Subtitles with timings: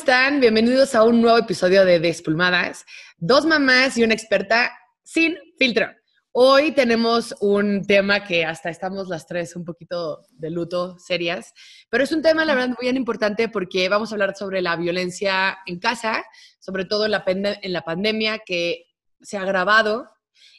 [0.00, 0.40] están?
[0.40, 2.86] Bienvenidos a un nuevo episodio de Despulmadas.
[3.18, 4.72] Dos mamás y una experta
[5.02, 5.88] sin filtro.
[6.32, 11.52] Hoy tenemos un tema que hasta estamos las tres un poquito de luto, serias,
[11.90, 15.58] pero es un tema, la verdad, muy importante porque vamos a hablar sobre la violencia
[15.66, 16.24] en casa,
[16.60, 18.86] sobre todo en la, en la pandemia que
[19.20, 20.08] se ha agravado.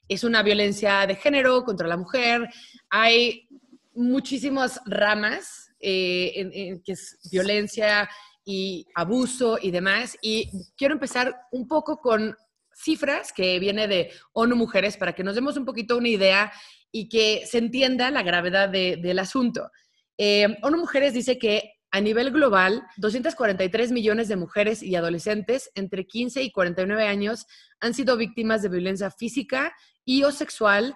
[0.07, 2.47] Es una violencia de género contra la mujer.
[2.91, 3.47] Hay
[3.95, 8.07] muchísimas ramas eh, en, que es violencia
[8.43, 10.17] y abuso y demás.
[10.21, 12.35] Y quiero empezar un poco con
[12.73, 16.51] cifras que viene de ONU Mujeres para que nos demos un poquito una idea
[16.91, 19.69] y que se entienda la gravedad del asunto.
[20.17, 26.07] Eh, ONU Mujeres dice que a nivel global, 243 millones de mujeres y adolescentes entre
[26.07, 27.45] 15 y 49 años
[27.81, 29.73] han sido víctimas de violencia física
[30.05, 30.95] y o sexual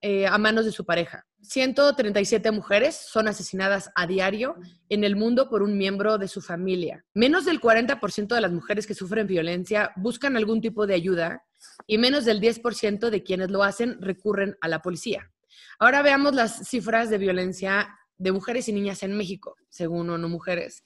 [0.00, 1.24] eh, a, manos de su pareja.
[1.40, 4.56] 137 mujeres son asesinadas a diario
[4.88, 7.04] en el mundo por un miembro de su familia.
[7.14, 11.44] Menos del 40% de las mujeres que sufren violencia buscan algún tipo de ayuda
[11.86, 15.30] y menos del 10% de quienes lo hacen recurren a la policía.
[15.78, 17.88] Ahora veamos las cifras de violencia
[18.18, 20.82] de mujeres y niñas en México, según ONU Mujeres.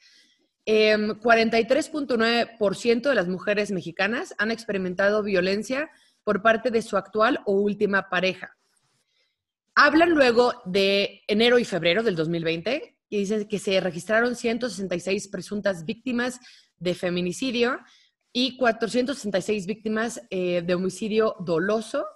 [0.66, 5.90] 43.9% em, de las mujeres mexicanas han experimentado violencia
[6.24, 8.56] por parte de su actual o última pareja.
[9.78, 15.84] Hablan luego de enero y febrero del 2020 y dicen que se registraron 166 presuntas
[15.84, 16.40] víctimas
[16.78, 17.78] de feminicidio
[18.32, 22.06] y 466 víctimas eh, de homicidio doloso,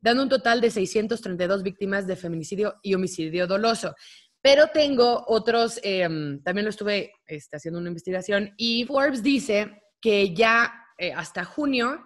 [0.00, 3.94] dando un total de 632 víctimas de feminicidio y homicidio doloso.
[4.40, 10.34] Pero tengo otros, em, también lo estuve este, haciendo una investigación y Forbes dice que
[10.34, 12.02] ya eh, hasta junio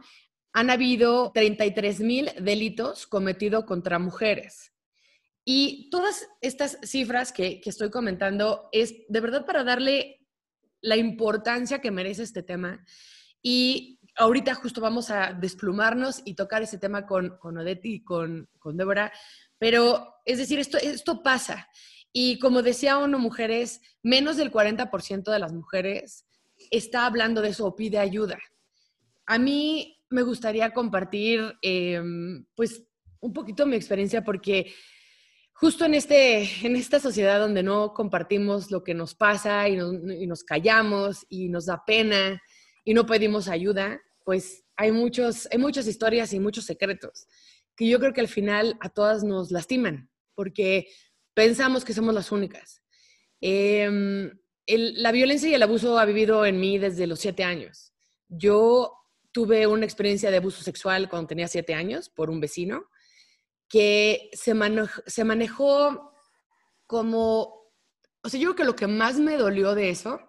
[0.52, 4.73] han habido 33 mil delitos cometidos contra mujeres.
[5.44, 10.26] Y todas estas cifras que, estoy comentando es de verdad para darle
[10.80, 12.84] la importancia que merece este tema.
[13.42, 18.48] Y ahorita justo vamos a desplumarnos y tocar ese tema con, con Odette y con,
[18.58, 19.12] con Débora.
[19.58, 21.68] Pero es decir, esto, esto pasa.
[22.12, 26.27] Y como decía uno, mujeres, menos del 40% de las mujeres
[26.70, 28.38] está hablando de eso o pide ayuda.
[29.27, 32.84] A mí me gustaría compartir, em, pues,
[33.20, 34.72] un poquito mi experiencia porque
[35.64, 39.77] justo en, este, en esta sociedad donde no compartimos lo que nos pasa y
[40.27, 42.42] nos, callamos y nos da pena
[42.85, 47.27] y no pedimos ayuda, pues hay, muchos, hay muchas historias y muchos secretos
[47.75, 50.86] que yo creo que al final a todas nos lastiman porque
[51.33, 52.83] pensamos que somos las únicas.
[53.41, 57.95] Em, la violencia y el abuso ha vivido en mí desde los siete años.
[58.29, 58.92] Yo
[59.33, 62.85] tuve una experiencia de abuso sexual cuando tenía siete años por un vecino
[63.69, 64.55] que se,
[65.07, 66.13] se manejó
[66.86, 67.70] como,
[68.23, 70.20] o sea, yo creo que lo que más me dolió de eso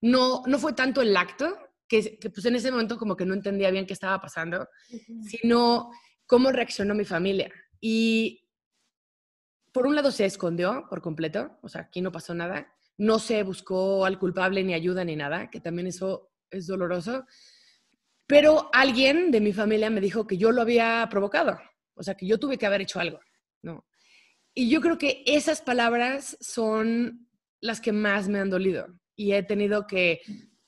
[0.00, 1.56] no, no fue tanto el acto,
[1.88, 4.68] que, que pues en ese momento como que no entendía bien qué estaba pasando,
[5.22, 5.90] sino
[6.26, 7.50] cómo reaccionó mi familia.
[7.80, 8.48] Y
[9.72, 13.42] por un lado se escondió por completo, o sea, aquí no pasó nada, no se
[13.42, 17.26] buscó al culpable ni ayuda ni nada, que también eso es doloroso,
[18.26, 21.58] pero alguien de mi familia me dijo que yo lo había provocado.
[21.94, 23.20] O sea, que yo tuve que haber hecho algo,
[23.62, 23.86] ¿no?
[24.54, 27.28] Y yo creo que esas palabras son
[27.60, 28.86] las que más me han dolido.
[29.16, 30.20] Y he tenido que,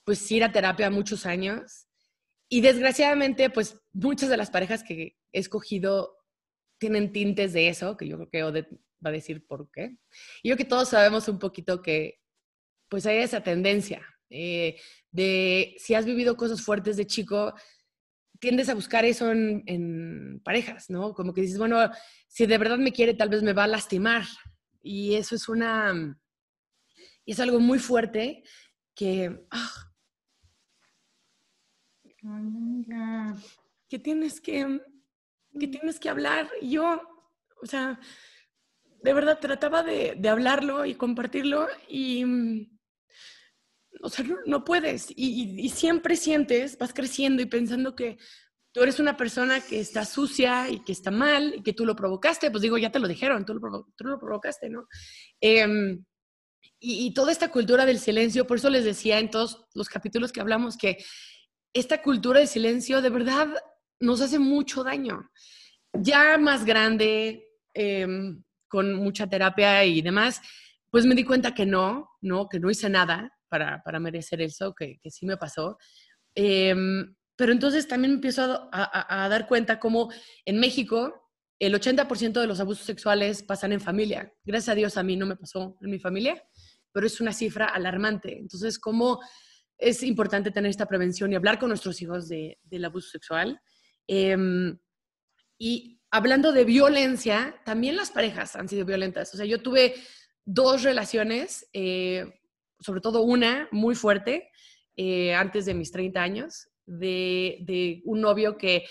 [0.03, 1.87] pues, ir a terapia muchos años.
[2.49, 6.17] Y desgraciadamente, pues, muchas de las parejas que he escogido
[6.79, 8.73] tienen tintes de eso, que yo creo que Odette
[9.05, 9.97] va a decir por qué.
[10.43, 12.19] Y yo creo que todos sabemos un poquito que,
[12.89, 14.79] pues, hay esa tendencia eh,
[15.11, 17.53] de si has vivido cosas fuertes de chico,
[18.39, 21.13] tiendes a buscar eso en, parejas, ¿no?
[21.13, 21.77] Como que dices, bueno,
[22.27, 24.23] si de verdad me quiere, tal vez me va a lastimar.
[24.81, 26.17] Y eso es una,
[27.25, 28.43] y es algo muy fuerte
[28.95, 29.87] que, ah,
[33.89, 34.81] que tienes que,
[35.59, 36.49] que tienes que hablar.
[36.61, 37.01] Y yo,
[37.61, 37.99] o sea,
[39.03, 42.69] de verdad trataba de, de hablarlo y compartirlo y
[44.01, 45.07] o sea, no, puedes.
[45.15, 48.17] Y, siempre sientes, vas creciendo y pensando que
[48.71, 51.95] tú eres una persona que está sucia y que está mal y que tú lo
[51.95, 52.51] provocaste.
[52.51, 54.87] Pues digo, ya te lo dijeron, tú lo, tú lo provocaste, ¿no?
[55.41, 56.03] Em,
[56.79, 60.41] y, toda esta cultura del silencio, por eso les decía en todos los capítulos que
[60.41, 60.97] hablamos que
[61.73, 63.47] esta cultura del silencio de verdad
[63.99, 65.29] nos hace mucho daño.
[65.93, 70.41] Ya más grande, em, con mucha terapia y demás,
[70.91, 74.73] pues me di cuenta que no, no, que no hice nada, para, para merecer eso,
[74.73, 75.77] que, que, sí me pasó.
[76.35, 80.11] Em, pero entonces también empiezo a, a, dar cuenta cómo
[80.45, 84.31] en México el 80% de los abusos sexuales pasan en familia.
[84.43, 86.43] Gracias a Dios a mí no me pasó en mi familia,
[86.91, 88.37] pero es una cifra alarmante.
[88.37, 89.19] Entonces, cómo
[89.77, 93.59] es importante tener esta prevención y hablar con nuestros hijos de, del abuso sexual.
[94.07, 94.77] Em,
[95.59, 99.33] y hablando de violencia, también las parejas han sido violentas.
[99.33, 99.95] O sea, yo tuve
[100.45, 102.39] dos relaciones, eh,
[102.79, 104.51] sobre todo una muy fuerte,
[104.95, 108.85] eh, antes de mis 30 años, de, de un novio que,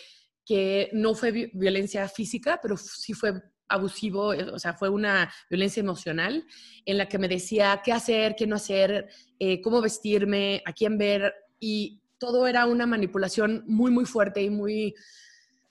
[0.44, 3.32] que no fue violencia física, pero sí fue
[3.68, 6.44] abusivo, eh, o sea, fue una violencia emocional
[6.84, 10.98] en la que me decía qué hacer, qué no hacer, eh, cómo vestirme, a quién
[10.98, 14.94] ver, y todo era una manipulación muy, muy fuerte y muy...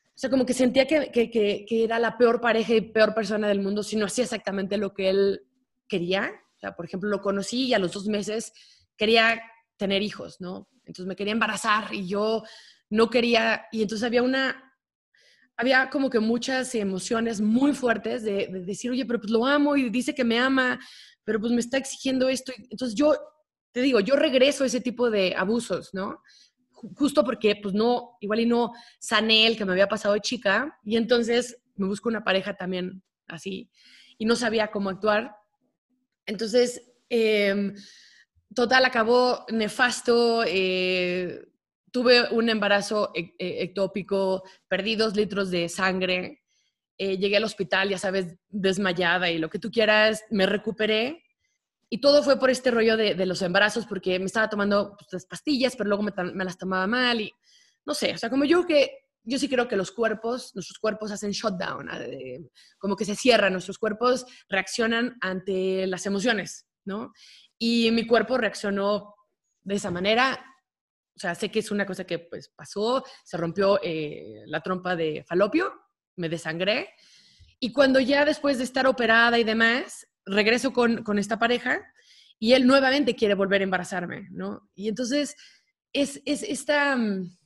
[0.09, 3.50] O sea, como que sentía que, que, que, era la peor pareja y peor persona
[3.50, 5.41] del mundo si no hacía exactamente lo que él
[5.89, 6.31] quería.
[6.56, 8.54] O sea, por ejemplo, lo conocí y a los dos meses
[8.98, 9.42] quería
[9.78, 10.69] tener hijos, ¿no?
[10.86, 12.44] Entonces me quería embarazar y yo
[12.90, 14.66] no quería, y entonces había una
[15.57, 19.90] había como que muchas emociones muy fuertes de, decir, oye, pero pues lo amo y
[19.90, 20.80] dice que me ama,
[21.24, 22.52] pero pues me está exigiendo esto.
[22.69, 23.16] Entonces yo,
[23.72, 26.22] te digo, yo regreso a ese tipo de abusos, ¿no?
[26.72, 30.78] Justo porque pues no, igual y no sané el que me había pasado de chica
[30.84, 33.69] y entonces me busco una pareja también así
[34.18, 35.36] y no sabía cómo actuar.
[36.25, 37.74] Entonces, eh,
[38.54, 40.44] total, acabó nefasto.
[40.45, 41.45] Eh,
[41.95, 46.44] tuve un embarazo e, e, ectópico, perdí dos litros de sangre,
[46.98, 51.24] eh, llegué al hospital, ya sabes, desmayada y lo que tú quieras, me recuperé.
[51.89, 55.25] Y todo fue por este rollo de, los embarazos, porque me estaba tomando pues, las
[55.25, 57.31] pastillas, pero luego me, las tomaba mal y
[57.86, 61.12] no sé, o sea, como yo que yo sí creo que los cuerpos, nuestros cuerpos
[61.12, 67.12] hacen shutdown, eh, como que se cierran, nuestros cuerpos reaccionan ante las emociones, ¿no?
[67.57, 69.16] Y mi cuerpo reaccionó
[69.63, 70.45] de esa manera
[71.16, 74.95] o sea, sé que es una cosa que pues pasó, se rompió eh, la trompa
[74.95, 75.74] de falopio,
[76.18, 76.89] me desangré.
[77.60, 81.81] Y cuando ya después de estar operada y demás, regreso con, con esta pareja
[82.38, 84.69] y él nuevamente quiere volver a embarazarme, ¿no?
[84.75, 85.38] Y entonces
[85.94, 87.38] es, es esta mm,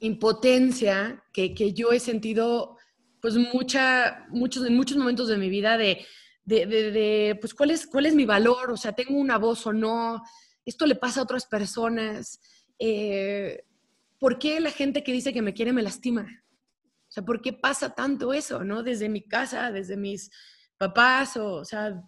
[0.00, 2.76] impotencia que, que, yo he sentido
[3.20, 6.04] pues mucha, muchos, en muchos momentos de mi vida de,
[6.44, 9.66] de, de, de, pues cuál es, cuál es mi valor, o sea, tengo una voz
[9.66, 10.22] o no,
[10.64, 12.40] esto le pasa a otras personas,
[12.78, 13.64] eh,
[14.18, 16.26] ¿por qué la gente que dice que me quiere me lastima?
[17.08, 18.82] O sea, ¿por qué pasa tanto eso, no?
[18.82, 20.30] Desde mi casa, desde mis
[20.76, 22.02] papás, o, sea,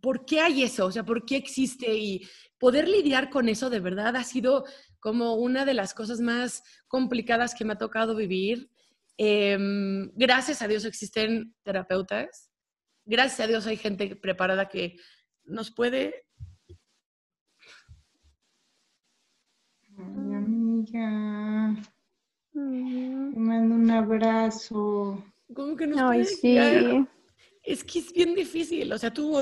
[0.00, 0.86] ¿por qué hay eso?
[0.86, 1.96] O sea, ¿por qué existe?
[1.96, 2.28] Y
[2.58, 4.64] poder lidiar con eso de verdad ha sido
[5.00, 8.70] como una de las cosas más complicadas que me ha tocado vivir.
[9.18, 12.50] Em, gracias a Dios existen terapeutas.
[13.04, 14.96] Gracias a Dios hay gente preparada que
[15.44, 16.26] nos puede
[19.98, 21.74] Ay, amiga.
[22.52, 25.24] Te mando un abrazo.
[25.54, 26.56] ¿Cómo que no Ay, sí.
[27.62, 28.92] Es que es bien difícil.
[28.92, 29.36] O sea, tú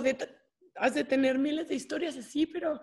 [0.76, 2.80] has de tener miles de historias así, pero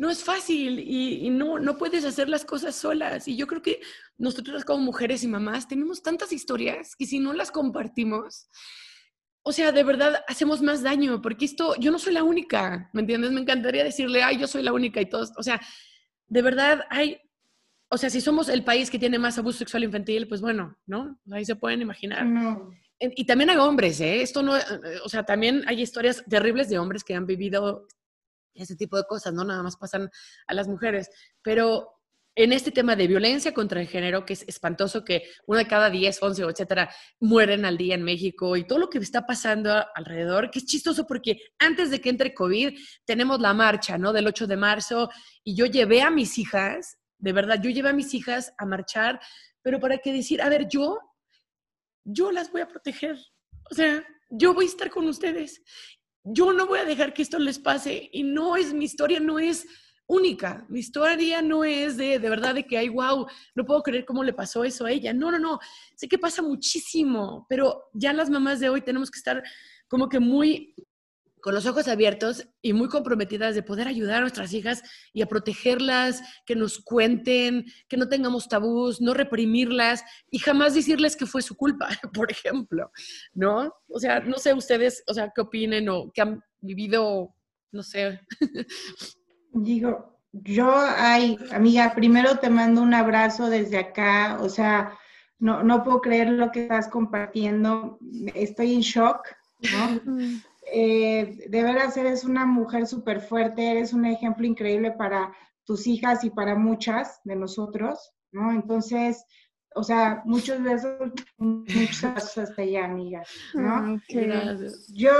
[0.00, 3.28] no es fácil y, no, no puedes hacer las cosas solas.
[3.28, 3.80] Y yo creo que
[4.16, 8.48] nosotros como mujeres y mamás tenemos tantas historias que si no las compartimos,
[9.42, 13.02] o sea, de verdad hacemos más daño, porque esto, yo no soy la única, ¿me
[13.02, 13.30] entiendes?
[13.30, 15.60] Me encantaría decirle, ay, yo soy la única y todos, o sea,
[16.28, 17.20] de verdad hay,
[17.90, 21.18] o sea, si somos el país que tiene más abuso sexual infantil, pues bueno, ¿no?
[21.30, 22.26] Ahí se pueden imaginar.
[23.00, 24.20] Y también hay hombres, ¿eh?
[24.20, 24.54] Esto no,
[25.04, 27.86] o sea, también hay historias terribles de hombres que han vivido
[28.54, 30.10] ese tipo de cosas, no nada más pasan
[30.46, 31.08] a las mujeres,
[31.42, 32.00] pero
[32.36, 35.90] en este tema de violencia contra el género, que es espantoso que uno de cada
[35.90, 40.50] 10, 11, etcétera, mueren al día en México y todo lo que está pasando alrededor,
[40.50, 44.12] que es chistoso porque antes de que entre COVID tenemos la marcha, ¿no?
[44.12, 45.10] Del 8 de marzo
[45.42, 49.20] y yo llevé a mis hijas, de verdad, yo llevé a mis hijas a marchar,
[49.62, 50.98] pero para qué decir, a ver, yo,
[52.04, 53.18] yo las voy a proteger.
[53.70, 55.62] O sea, yo voy a estar con ustedes.
[56.24, 59.38] Yo no voy a dejar que esto les pase y no es mi historia, no
[59.38, 59.66] es
[60.06, 60.66] única.
[60.68, 64.24] Mi historia no es de, de verdad, de que, ay, wow, no puedo creer cómo
[64.24, 65.12] le pasó eso a ella.
[65.14, 65.60] No, no, no.
[65.96, 69.42] Sé que pasa muchísimo, pero ya las mamás de hoy tenemos que estar
[69.88, 70.74] como que muy
[71.40, 74.82] con los ojos abiertos y muy comprometidas de poder ayudar a nuestras hijas
[75.12, 81.16] y a protegerlas, que nos cuenten, que no tengamos tabús, no reprimirlas y jamás decirles
[81.16, 82.90] que fue su culpa, por ejemplo,
[83.34, 83.72] ¿no?
[83.88, 87.34] O sea, no sé ustedes, o sea, qué opinen o qué han vivido,
[87.72, 88.20] no sé.
[89.52, 94.96] Digo, yo, ay, amiga, primero te mando un abrazo desde acá, o sea,
[95.38, 97.98] no, no puedo creer lo que estás compartiendo,
[98.34, 99.26] estoy en shock,
[99.72, 100.00] ¿no?
[100.62, 106.24] Eh, de veras eres una mujer súper fuerte, eres un ejemplo increíble para tus hijas
[106.24, 108.52] y para muchas de nosotros, ¿no?
[108.52, 109.24] Entonces,
[109.74, 113.22] o sea, muchos besos, muchos besos hasta allá, amiga,
[113.54, 114.00] ¿no?
[114.92, 115.12] Yo,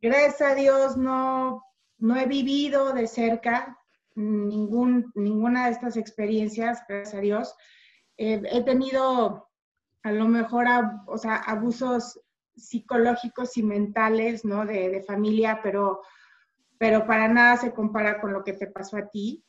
[0.00, 1.62] gracias a Dios, no
[1.98, 3.76] no he vivido de cerca,
[4.14, 7.54] ningún, ninguna de estas experiencias, gracias a Dios.
[8.16, 9.48] Eh, he tenido
[10.02, 10.66] a lo mejor
[11.06, 12.20] o sea, abusos
[12.58, 14.66] psicológicos y mentales, ¿no?
[14.66, 16.02] De, familia, pero,
[16.78, 19.44] pero para nada se compara con lo que te pasó a ti.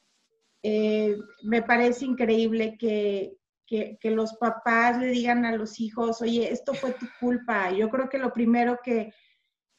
[0.64, 6.52] Eh, me parece increíble que, que, que, los papás le digan a los hijos, oye,
[6.52, 7.72] esto fue tu culpa.
[7.72, 9.14] Yo creo que lo primero que,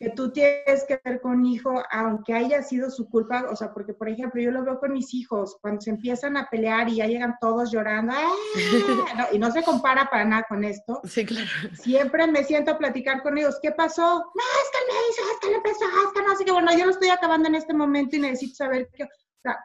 [0.00, 3.92] que tú tienes que ver con hijo, aunque haya sido su culpa, o sea, porque
[3.92, 7.06] por ejemplo, yo lo veo con mis hijos, cuando se empiezan a pelear y ya
[7.06, 8.32] llegan todos llorando, ¡Ah!
[9.32, 11.02] y no se compara para nada con esto.
[11.04, 11.46] Sí, claro.
[11.74, 14.02] Siempre me siento a platicar con ellos, ¿qué pasó?
[14.02, 16.72] No, es que me hizo, es que le empezó, es que no sé qué, bueno,
[16.72, 19.08] yo lo estoy acabando en este momento y necesito saber qué, o
[19.42, 19.58] sea,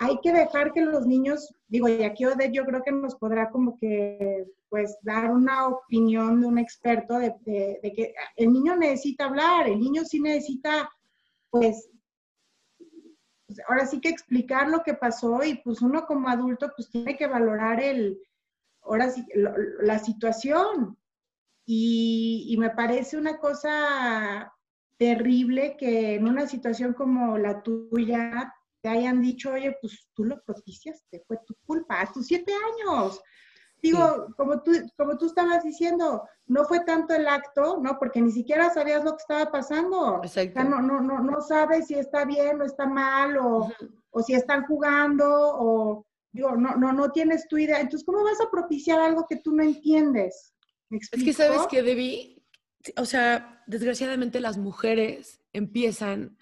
[0.00, 3.50] hay que dejar que los niños, digo, y aquí Odette yo creo que nos podrá
[3.50, 7.34] como que, pues, dar una opinión de un experto de,
[7.94, 10.90] que el niño necesita hablar, el niño sí necesita,
[11.50, 11.90] pues,
[13.46, 17.16] pues, ahora sí que explicar lo que pasó y pues uno como adulto pues tiene
[17.16, 18.18] que valorar el,
[18.82, 20.96] ahora sí, la situación.
[21.66, 24.50] Y, y me parece una cosa
[24.96, 30.40] terrible que en una situación como la tuya te hayan dicho, oye, pues tú lo
[30.42, 33.20] propiciaste, fue tu culpa, a tus siete años.
[33.82, 37.98] Digo, como, tú, como tú estabas diciendo, no fue tanto el acto, ¿no?
[37.98, 40.20] Porque ni siquiera sabías lo que estaba pasando.
[40.22, 40.60] Exacto.
[40.60, 43.72] O sea, no, no, no, no sabes si está bien o está mal, o,
[44.10, 47.80] o si están jugando, o digo, no, no, no tienes tu idea.
[47.80, 50.54] Entonces, ¿cómo vas a propiciar algo que tú no entiendes?
[50.90, 52.44] es que sabes que debí,
[52.96, 56.36] o sea, desgraciadamente las mujeres empiezan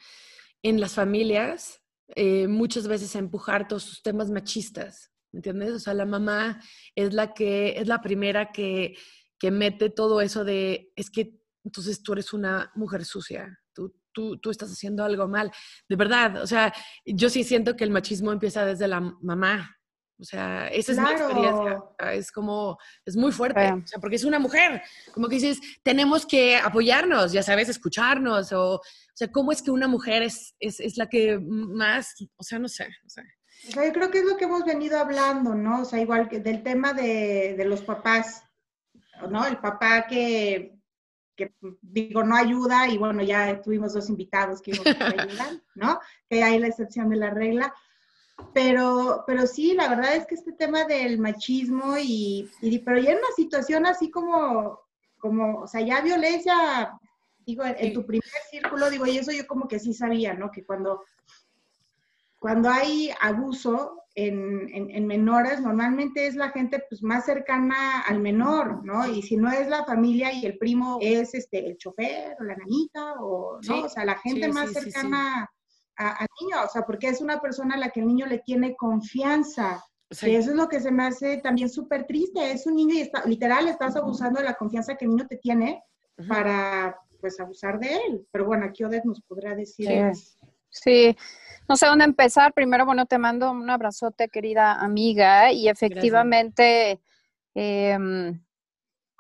[0.62, 1.83] en las familias
[2.14, 5.72] eh, muchas veces empujar todos sus temas machistas, ¿me entiendes?
[5.72, 6.60] O sea, la mamá
[6.94, 8.96] es la que es la primera que,
[9.38, 14.38] que mete todo eso de, es que entonces tú eres una mujer sucia, tú, tú,
[14.38, 15.52] tú estás haciendo algo mal.
[15.88, 16.72] De verdad, o sea,
[17.04, 19.77] yo sí siento que el machismo empieza desde la mamá,
[20.20, 21.82] o sea, esa es mi experiencia.
[22.12, 24.82] Es como, es muy fuerte, o sea, porque es una mujer.
[25.14, 28.52] Como que dices, tenemos que apoyarnos, ya sabes, escucharnos.
[28.52, 28.80] O, o
[29.14, 32.68] sea, ¿cómo es que una mujer es, es, es, la que más, o sea, no
[32.68, 33.25] sé, O sea,
[33.87, 35.82] yo creo que es lo que hemos venido hablando, ¿no?
[35.82, 38.42] O sea, igual que del tema de, de los papás,
[39.30, 39.46] ¿no?
[39.46, 40.78] El papá que,
[41.37, 46.00] que, digo, no ayuda, y bueno, ya tuvimos dos invitados que ayudan, ¿no?
[46.28, 47.72] Que hay la excepción de la regla
[48.52, 52.50] pero, pero sí, la verdad es que este tema del machismo y,
[52.85, 54.80] pero ya en una situación así como,
[55.18, 56.99] como, o sea, ya violencia,
[57.45, 60.50] digo, en, tu primer círculo, digo, y eso yo como que sí sabía, ¿no?
[60.50, 61.02] Que cuando,
[62.38, 68.85] cuando hay abuso en, en, menores, normalmente es la gente pues más cercana al menor,
[68.85, 69.07] ¿no?
[69.07, 72.57] Y si no es la familia y el primo es este el chofer o la
[72.57, 73.85] nanita o, ¿no?
[73.85, 75.49] o sea, la gente más cercana
[75.99, 78.76] al niño, o sea, porque es una persona a la que el niño le tiene
[78.76, 79.85] confianza.
[80.23, 82.52] Y eso es lo que se me hace también súper triste.
[82.52, 85.37] Es un niño y está, literal estás abusando de la confianza que el niño te
[85.37, 85.83] tiene
[86.28, 88.26] para, pues, abusar de él.
[88.31, 89.88] Pero bueno, aquí Odette nos podrá decir.
[90.71, 91.17] Sí.
[91.69, 92.55] No sé dónde empezar.
[92.55, 95.52] Primero, bueno, te mando un abrazote, querida amiga.
[95.52, 97.00] Y efectivamente,
[97.55, 98.40] em,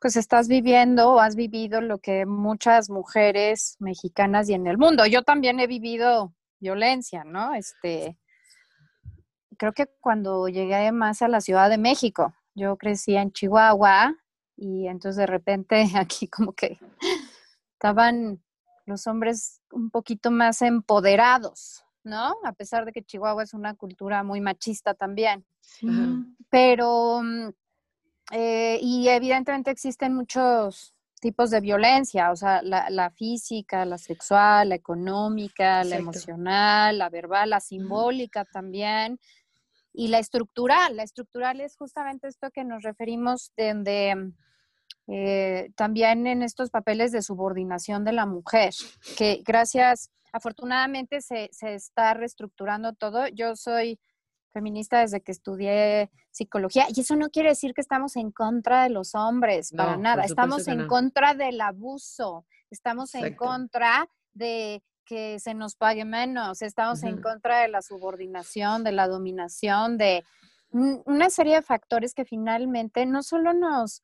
[0.00, 5.04] pues estás viviendo o has vivido lo que muchas mujeres mexicanas y en el mundo.
[5.06, 7.54] Yo también he vivido violencia, ¿no?
[7.54, 8.18] Este,
[9.56, 14.14] creo que cuando llegué más a la Ciudad de México, yo crecí en Chihuahua
[14.56, 16.78] y entonces de repente aquí como que
[17.74, 18.42] estaban
[18.86, 22.34] los hombres un poquito más empoderados, ¿no?
[22.44, 25.46] A pesar de que Chihuahua es una cultura muy machista también.
[26.48, 27.50] Pero, mm,
[28.32, 34.74] eh, y evidentemente existen muchos tipos de violencia, o sea, la, física, la sexual, la
[34.74, 39.18] económica, la emocional, la verbal, la simbólica también,
[39.92, 40.96] y la estructural.
[40.96, 44.32] La estructural es justamente esto que nos referimos donde
[45.08, 48.72] eh, también en estos papeles de subordinación de la mujer,
[49.16, 53.26] que gracias, afortunadamente se, se está reestructurando todo.
[53.28, 53.98] Yo soy
[54.58, 58.90] feminista desde que estudié psicología y eso no quiere decir que estamos en contra de
[58.90, 65.54] los hombres, para nada, estamos en contra del abuso, estamos en contra de que se
[65.54, 70.24] nos pague menos, estamos en contra de la subordinación, de la dominación, de
[70.70, 74.02] una serie de factores que finalmente no solo nos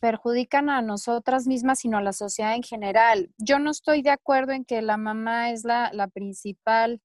[0.00, 3.30] perjudican a nosotras mismas, sino a la sociedad en general.
[3.38, 7.00] Yo no estoy de acuerdo en que la mamá es la, la principal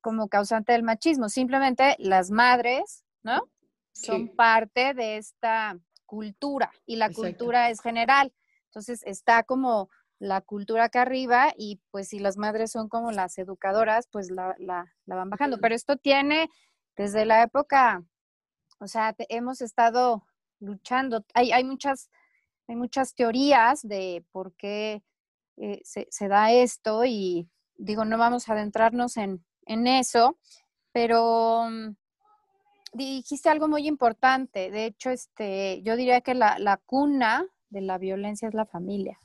[0.00, 3.48] como causante del machismo, simplemente las madres, ¿no?
[3.92, 8.32] Son parte de esta cultura y la cultura es general.
[8.66, 13.38] Entonces está como la cultura acá arriba y pues si las madres son como las
[13.38, 15.58] educadoras, pues la, la, van bajando.
[15.58, 16.48] Pero esto tiene
[16.96, 18.02] desde la época,
[18.78, 20.24] o sea, hemos estado
[20.60, 21.24] luchando.
[21.34, 22.08] Hay, hay, muchas,
[22.68, 25.02] hay muchas teorías de por qué
[25.56, 30.38] eh, se, se, da esto y digo, no vamos a adentrarnos en, en eso,
[30.92, 31.94] pero mm,
[32.92, 34.70] dijiste algo muy importante.
[34.70, 39.18] De hecho, este, yo diría que la, la cuna de la violencia es la familia.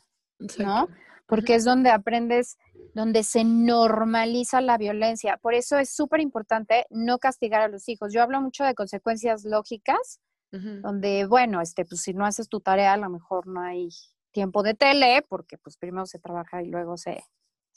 [0.59, 0.87] ¿no?
[1.25, 2.57] Porque es donde aprendes,
[2.93, 5.37] donde se normaliza la violencia.
[5.37, 8.13] Por eso es súper importante no castigar a los hijos.
[8.13, 12.93] Yo hablo mucho de consecuencias lógicas, donde, bueno, este, pues si no haces tu tarea,
[12.93, 13.89] a lo mejor no hay
[14.31, 17.21] tiempo de tele, porque pues primero se trabaja y luego se,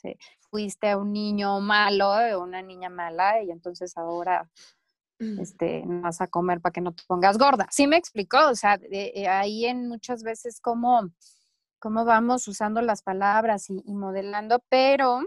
[0.01, 0.19] se
[0.51, 4.49] fuiste a un niño malo o una niña mala y entonces ahora
[5.19, 7.67] este, no vas a comer para que no te pongas gorda.
[7.71, 8.39] ¿Sí me explicó?
[8.49, 11.11] O sea, eh, ahí en muchas veces como
[11.79, 15.23] cómo vamos usando las palabras y, modelando, pero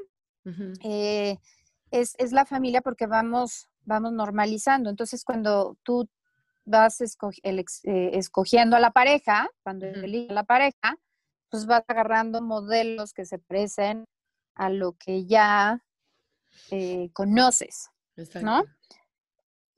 [0.84, 1.38] eh,
[1.92, 4.90] es, la familia porque vamos, vamos normalizando.
[4.90, 6.08] Entonces, cuando tú
[6.66, 10.98] vas eh, escogiendo a la pareja, cuando eliges a la pareja,
[11.50, 14.06] pues vas agarrando modelos que se parecen
[14.56, 15.84] a lo que ya
[16.72, 17.90] eh, conoces,
[18.42, 18.64] ¿no?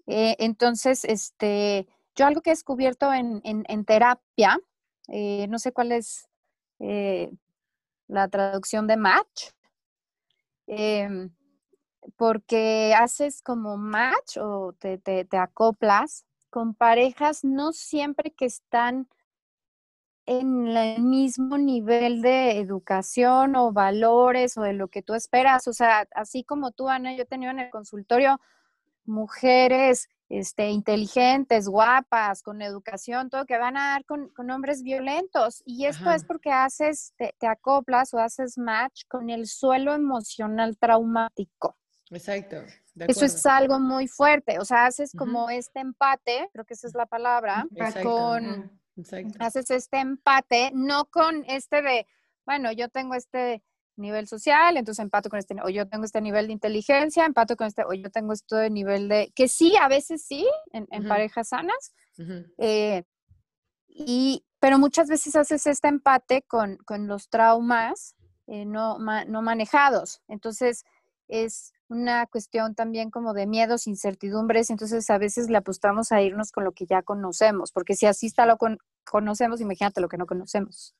[0.07, 4.59] entonces, este, yo algo que he descubierto en, en terapia,
[5.07, 6.27] no sé cuál es
[6.79, 7.31] eh,
[8.07, 9.51] la traducción de match,
[10.67, 11.33] em,
[12.17, 19.07] porque haces como match o te, te, acoplas con parejas no siempre que están
[20.25, 25.67] en el mismo nivel de educación o valores o de lo que tú esperas.
[25.67, 28.39] O sea, así como tú, Ana, yo he tenido en el consultorio
[29.05, 35.61] mujeres este, inteligentes, guapas, con educación, todo, que van a dar con, hombres violentos.
[35.65, 41.77] Y esto es porque haces, te, acoplas o haces match con el suelo emocional traumático.
[42.09, 42.57] Exacto.
[42.95, 44.57] Eso es algo muy fuerte.
[44.59, 47.67] O sea, haces como este empate, creo que esa es la palabra,
[48.01, 48.71] con,
[49.39, 52.07] haces este empate, no con este de,
[52.45, 53.63] bueno, yo tengo este
[53.97, 57.67] nivel social, entonces empato con este, o yo tengo este nivel de inteligencia, empato con
[57.67, 61.93] este, o yo tengo este nivel de, que sí, a veces sí, en, parejas sanas,
[62.57, 63.03] eh,
[63.87, 68.15] y, pero muchas veces haces este empate con, con los traumas
[68.47, 70.21] eh, no, no manejados.
[70.27, 70.85] Entonces,
[71.27, 76.51] es una cuestión también como de miedos, incertidumbres, entonces a veces le apostamos a irnos
[76.51, 80.17] con lo que ya conocemos, porque si así está lo con, conocemos, imagínate lo que
[80.17, 80.95] no conocemos,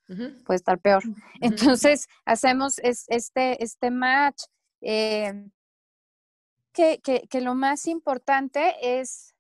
[0.45, 1.03] puede estar peor.
[1.41, 4.43] Entonces hacemos este, este match,
[4.81, 5.49] eh,
[6.71, 9.33] que, que, lo más importante es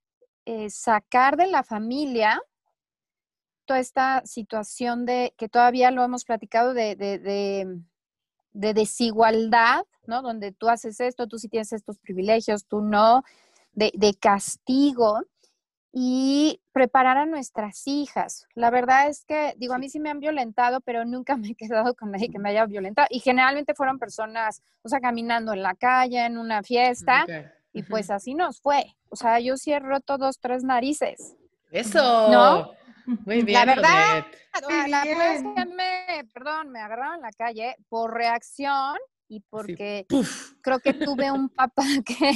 [0.45, 2.41] eh, sacar de la familia
[3.65, 7.81] toda esta situación de, que todavía lo hemos platicado, de, de,
[8.53, 10.21] de desigualdad ¿no?
[10.21, 13.23] Donde tú haces esto, tú sí tienes estos privilegios, tú no,
[13.73, 15.21] de, castigo
[15.91, 18.47] y preparar a nuestras hijas.
[18.53, 21.55] La verdad es que, digo, a mí sí me han violentado, pero nunca me he
[21.55, 23.07] quedado con nadie que me haya violentado.
[23.09, 27.25] Y generalmente fueron personas, o sea, caminando en la calle, en una fiesta,
[27.71, 28.95] y pues así nos fue.
[29.09, 31.35] O sea, yo sí he roto dos, tres narices.
[31.71, 32.29] Eso.
[32.29, 32.71] ¿No?
[33.25, 33.59] Muy bien.
[33.59, 34.25] La verdad,
[34.87, 40.05] la, verdad es que me, perdón, me agarraron en la calle por reacción y porque
[40.61, 42.31] creo que tuve un papá que,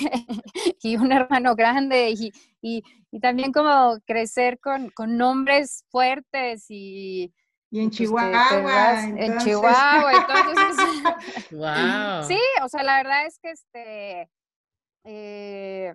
[0.82, 7.34] y un hermano grande y, y, y también como crecer con, con nombres fuertes y...
[7.72, 9.04] Y en pues, Chihuahua.
[9.16, 11.52] En Chihuahua, entonces...
[11.52, 12.24] wow.
[12.28, 14.30] Sí, o sea, la verdad es que este...
[15.06, 15.94] Eh,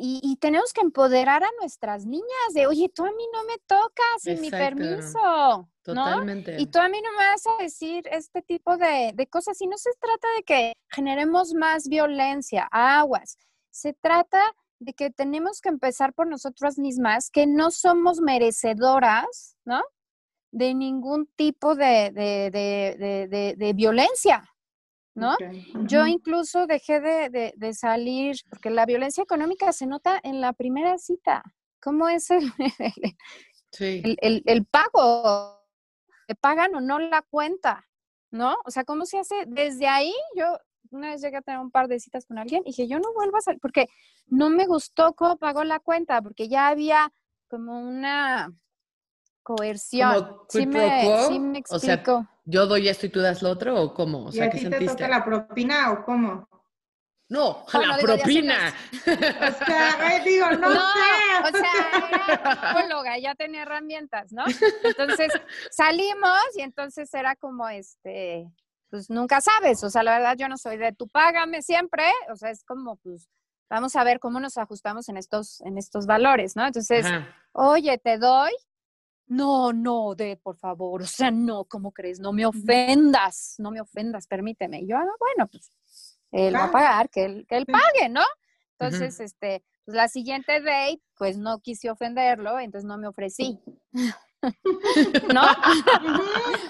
[0.00, 4.22] y, tenemos que empoderar a nuestras niñas de, oye, tú a mí no me tocas
[4.22, 5.68] sin mi permiso.
[5.82, 6.56] Totalmente.
[6.58, 9.60] Y tú a mí no me vas a decir este tipo de, de cosas.
[9.60, 13.36] Y no se trata de que generemos más violencia, aguas.
[13.70, 14.40] Se trata
[14.78, 19.82] de que tenemos que empezar por nosotras mismas, que no somos merecedoras, ¿no?
[20.50, 24.49] De ningún tipo de, de, de, de violencia.
[25.20, 25.36] ¿No?
[25.86, 31.42] Yo incluso dejé de, salir, porque la violencia económica se nota en la primera cita.
[31.80, 32.30] ¿Cómo es
[33.80, 35.60] el, el, pago?
[36.26, 37.86] ¿Te pagan o no la cuenta?
[38.30, 38.56] ¿No?
[38.64, 39.44] O sea, ¿cómo se hace?
[39.46, 40.56] Desde ahí yo
[40.90, 43.12] una vez llegué a tener un par de citas con alguien y dije, yo no
[43.14, 43.88] vuelvo a salir, porque
[44.26, 47.12] no me gustó cómo pagó la cuenta, porque ya había
[47.48, 48.52] como una
[49.42, 50.40] coerción.
[50.48, 54.26] sí, me, sí me explico yo doy esto y tú das lo otro o cómo?
[54.26, 56.48] O sea, ¿Y a ti te toca la propina o cómo?
[57.28, 58.74] No, la propina.
[59.06, 60.78] O sea, digo, no, sé.
[61.44, 64.44] O sea, era psicóloga, ya tenía herramientas, ¿no?
[64.82, 65.32] Entonces
[65.70, 68.50] salimos y entonces era como este,
[68.90, 69.84] pues nunca sabes.
[69.84, 72.02] O sea, la verdad yo no soy de tú págame siempre.
[72.32, 73.28] O sea, es como, pues,
[73.68, 76.66] vamos a ver cómo nos ajustamos en estos, en estos valores, ¿no?
[76.66, 77.06] Entonces,
[77.52, 78.50] oye, te doy.
[79.30, 82.18] No, no, de por favor, o sea, no, ¿cómo crees?
[82.18, 84.80] No me ofendas, no me ofendas, permíteme.
[84.80, 85.70] Y yo, ah, bueno, pues
[86.32, 88.22] él va a pagar, que él, que él pague, ¿no?
[88.76, 93.60] Entonces, este, pues la siguiente date, pues no quise ofenderlo, entonces no me ofrecí.
[95.34, 95.42] ¿No?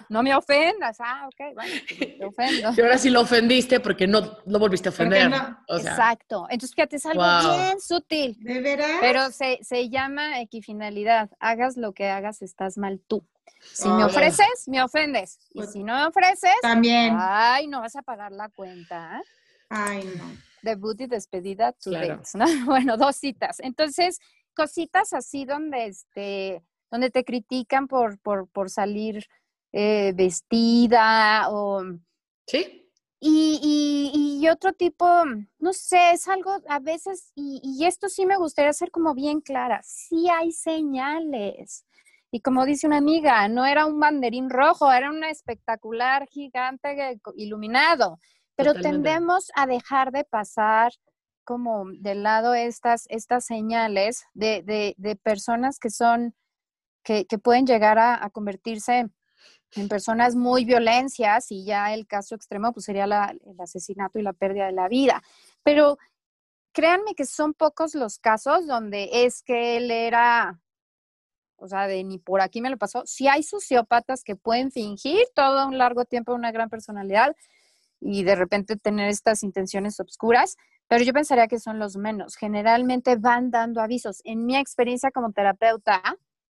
[0.09, 0.97] no me ofendas.
[1.01, 2.73] Ah, ok, bueno, pues, te ofendo.
[2.77, 5.31] Y ahora sí lo ofendiste porque no lo volviste a ofender.
[5.69, 6.47] Exacto.
[6.51, 7.23] Entonces, fíjate, es algo
[7.57, 8.37] bien sutil.
[8.41, 8.99] ¿De veras?
[9.01, 11.31] Pero se, se llama equifinalidad.
[11.39, 13.25] Hagas lo que hagas, estás mal tú.
[13.61, 15.39] Si me ofreces, me ofendes.
[15.51, 17.17] Y pues si no me ofreces, también.
[17.19, 19.23] Ay, no vas a pagar la cuenta.
[19.69, 20.25] Ay, no.
[20.63, 22.45] Debut y despedida, tu ¿no?
[22.67, 23.61] Bueno, dos citas.
[23.61, 24.19] Entonces,
[24.55, 29.27] cositas así donde, este, donde te critican por, por, por salir
[29.73, 31.83] eh, vestida o...
[32.47, 32.77] Sí.
[33.23, 35.07] Y, y, otro tipo,
[35.59, 39.43] no sé, es algo a veces, y, y, esto sí me gustaría ser como bien
[39.43, 41.85] clara, sí hay señales.
[42.31, 48.19] Y como dice una amiga, no era un banderín rojo, era un espectacular gigante iluminado
[48.61, 50.93] pero tendemos a dejar de pasar
[51.45, 56.35] como de lado estas, estas señales de, de, de personas que son,
[57.03, 59.09] que, pueden llegar a, a, convertirse
[59.77, 64.23] en personas muy violencias y ya el caso extremo pues sería la, el asesinato y
[64.23, 65.23] la pérdida de la vida.
[65.63, 65.99] Pero
[66.73, 70.61] créanme que son pocos los casos donde es que él era,
[71.57, 73.03] o sea, de ni por aquí me lo pasó.
[73.07, 77.35] Si hay sociópatas que pueden fingir todo un largo tiempo una gran personalidad,
[78.01, 80.57] y de repente tener estas intenciones obscuras,
[80.89, 82.37] pero yo pensaría que son los menos.
[82.37, 84.23] Generalmente van dando avisos.
[84.25, 86.03] En mi experiencia como terapeuta,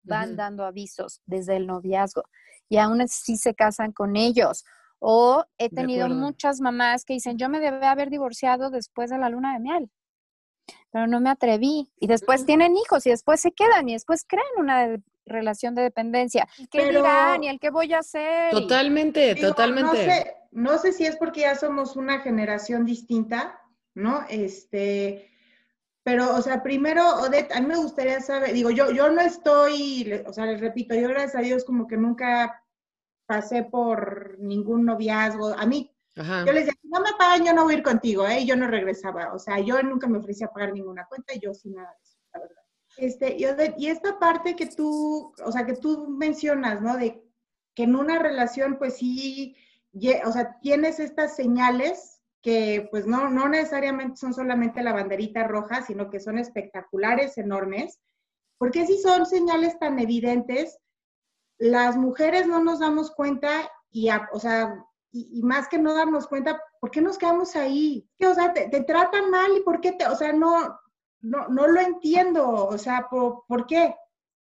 [0.07, 2.25] van dando avisos desde el noviazgo
[2.69, 4.65] y aún así se casan con ellos.
[4.99, 9.29] O he tenido muchas mamás que dicen, yo me debe haber divorciado después de la
[9.29, 9.91] luna de miel,
[10.91, 11.93] pero no me atreví.
[12.01, 16.49] Y después tienen hijos y después se quedan y después crean una relación de dependencia.
[16.71, 17.45] ¿Qué dirán?
[17.45, 18.51] ¿Y el qué voy a hacer?
[18.53, 23.61] Totalmente, totalmente no sé si es porque ya somos una generación distinta,
[23.95, 24.25] ¿no?
[24.31, 25.31] Este,
[26.07, 30.23] pero, o sea, primero, Odette, a mí me gustaría saber, digo, yo, yo no estoy,
[30.25, 32.63] o sea, les repito, yo gracias a Dios como que nunca
[33.27, 35.49] pasé por ningún noviazgo.
[35.49, 38.43] A mí, yo les decía, no me pagan, yo no voy a ir contigo, ¿eh?
[38.43, 39.35] Y yo no regresaba.
[39.35, 42.19] O sea, yo nunca me ofrecía pagar ninguna cuenta y yo sin nada de eso,
[42.33, 42.63] la verdad.
[42.99, 46.97] Este, y, y esta parte que tú, o sea, que tú mencionas, ¿no?
[46.97, 47.21] De
[47.75, 49.57] que en una relación, pues sí,
[50.25, 55.83] o sea, tienes estas señales que pues no, no necesariamente son solamente la banderita roja,
[55.83, 57.99] sino que son espectaculares, enormes.
[58.59, 60.79] Porque si son señales tan evidentes,
[61.59, 66.61] las mujeres no nos damos cuenta y, o sea, y, más que no darnos cuenta,
[66.81, 68.09] ¿por qué nos quedamos ahí?
[68.21, 70.79] O sea, te, tratan mal y ¿por qué te, o sea, no,
[71.21, 73.95] no, no lo entiendo, o sea, ¿por, ¿por qué?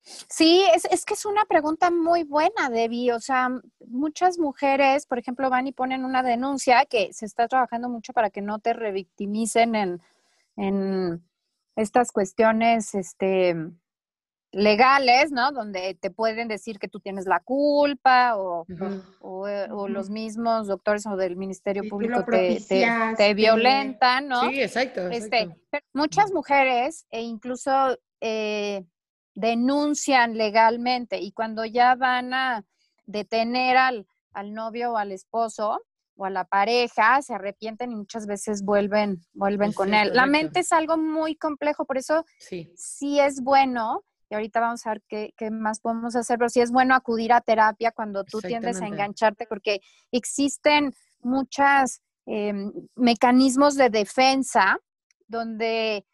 [0.02, 3.12] Sí, es, es, que es una pregunta muy buena, Debbie.
[3.12, 3.50] O sea,
[3.86, 8.30] muchas mujeres, por ejemplo, van y ponen una denuncia que se está trabajando mucho para
[8.30, 10.02] que no te revictimicen en,
[10.56, 11.22] en
[11.76, 13.54] estas cuestiones este,
[14.52, 15.52] legales, ¿no?
[15.52, 18.66] Donde te pueden decir que tú tienes la culpa o,
[19.20, 22.58] o, eh, los mismos doctores o del Ministerio Público te,
[23.16, 24.48] te, violentan, ¿no?
[24.48, 25.08] Sí, exacto.
[25.08, 25.54] Este,
[25.92, 27.98] muchas mujeres e incluso...
[28.20, 28.84] Eh,
[29.38, 32.64] denuncian legalmente y cuando ya van a
[33.06, 35.80] detener al, al novio o al esposo
[36.16, 40.10] o a la pareja, se arrepienten y muchas veces vuelven, vuelven con él.
[40.12, 44.84] La mente es algo muy complejo, por eso sí, sí es bueno, y ahorita vamos
[44.84, 48.24] a ver qué, qué, más podemos hacer, pero sí es bueno acudir a terapia cuando
[48.24, 54.80] tú tiendes a engancharte, porque existen muchos em, mecanismos de defensa
[55.28, 56.04] donde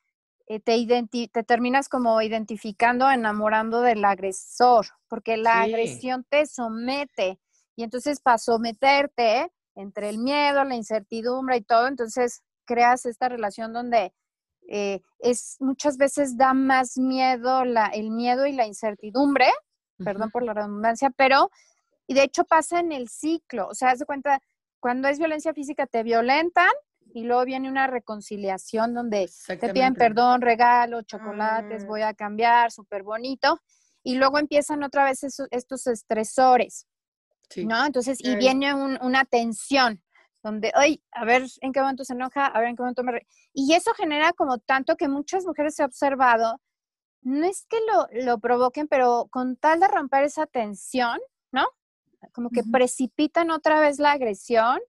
[0.46, 0.86] eh, te,
[1.28, 7.38] te terminas como identificando, enamorando del agresor, porque la agresión te somete.
[7.76, 13.72] Y entonces para someterte entre el miedo, la incertidumbre y todo, entonces creas esta relación
[13.72, 14.12] donde
[14.68, 19.46] eh, es muchas veces da más miedo la, el miedo y la incertidumbre,
[19.98, 21.50] perdón por la redundancia, pero
[22.06, 24.40] y de hecho pasa en el ciclo, o sea, haz de cuenta,
[24.78, 26.70] cuando es violencia física te violentan
[27.14, 31.86] y luego viene una reconciliación donde te piden perdón, regalo, chocolates, ah.
[31.86, 33.60] voy a cambiar, súper bonito,
[34.02, 36.88] y luego empiezan otra vez estos estresores,
[37.56, 37.86] ¿no?
[37.86, 40.02] Entonces, y viene una tensión,
[40.42, 43.24] donde, ay, a ver en qué momento se enoja, a ver en qué momento me...
[43.52, 46.60] Y eso genera como tanto que muchas mujeres se ha observado,
[47.22, 51.20] no es que lo, lo provoquen, pero con tal de romper esa tensión,
[51.52, 51.64] ¿no?
[52.32, 54.80] Como que precipitan otra vez la agresión,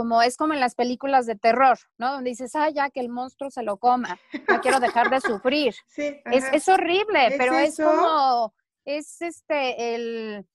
[0.00, 2.12] como es como en las películas de terror, ¿no?
[2.14, 5.74] Donde dices, ah, ya que el monstruo se lo coma, no quiero dejar de sufrir.
[5.88, 8.54] Sí, es, horrible, ¿Es pero es como,
[8.86, 10.46] es este, el,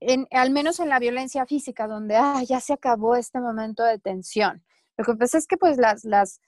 [0.00, 3.98] en- al menos en la violencia física, donde, ah, ya se acabó este momento de
[3.98, 4.62] tensión.
[4.98, 6.42] Lo que pasa es que, pues, las, las,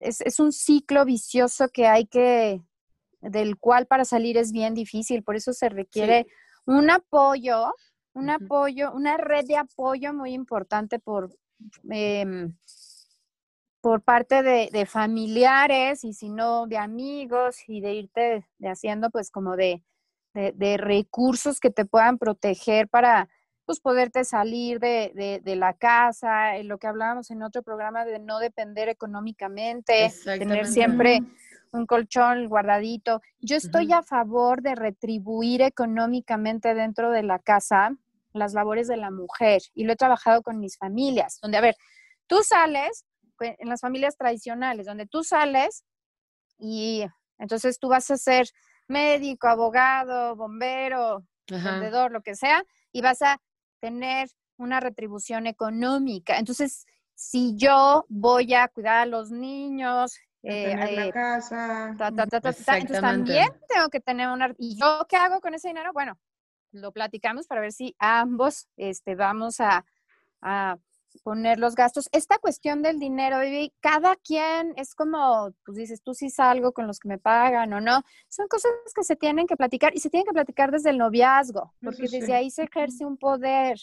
[0.00, 2.60] es, es un ciclo vicioso que hay que,
[3.22, 6.26] del cual para salir es bien difícil, por eso se requiere
[6.66, 7.72] un apoyo,
[8.12, 11.30] un apoyo, una red de apoyo muy importante por,
[11.90, 12.54] em,
[13.80, 19.10] por parte de, de familiares y si no de amigos y de irte de haciendo
[19.10, 19.82] pues como de,
[20.34, 23.28] de, de recursos que te puedan proteger para
[23.64, 28.04] pues poderte salir de, de- de la casa, en lo que hablábamos en otro programa
[28.04, 31.20] de no depender económicamente, tener siempre
[31.72, 33.22] un colchón guardadito.
[33.40, 37.96] Yo estoy a favor de retribuir económicamente dentro de la casa
[38.32, 41.76] las labores de la mujer y lo he trabajado con mis familias, donde, a ver,
[42.26, 43.04] tú sales,
[43.36, 45.84] pues, en las familias tradicionales, donde tú sales
[46.58, 47.04] y
[47.38, 48.46] entonces tú vas a ser
[48.86, 51.70] médico, abogado, bombero, Ajá.
[51.70, 52.62] vendedor, lo que sea,
[52.92, 53.38] y vas a
[53.80, 56.38] tener una retribución económica.
[56.38, 61.94] Entonces, si yo voy a cuidar a los niños, eh, Tener la eh, casa.
[61.98, 63.00] ta, ta, ta, ta, ta, entonces Exactamente.
[63.00, 64.54] también tengo que tener una...
[64.58, 65.92] ¿Y yo qué hago con ese dinero?
[65.92, 66.18] Bueno,
[66.72, 69.84] lo platicamos para ver si ambos este, vamos a,
[70.40, 70.78] a
[71.22, 72.08] poner los gastos.
[72.12, 73.38] Esta cuestión del dinero,
[73.80, 77.80] cada quien es como, pues dices, tú sí salgo con los que me pagan o
[77.80, 78.02] no.
[78.28, 81.74] Son cosas que se tienen que platicar y se tienen que platicar desde el noviazgo,
[81.82, 82.20] porque sí.
[82.20, 83.78] desde ahí se ejerce un poder.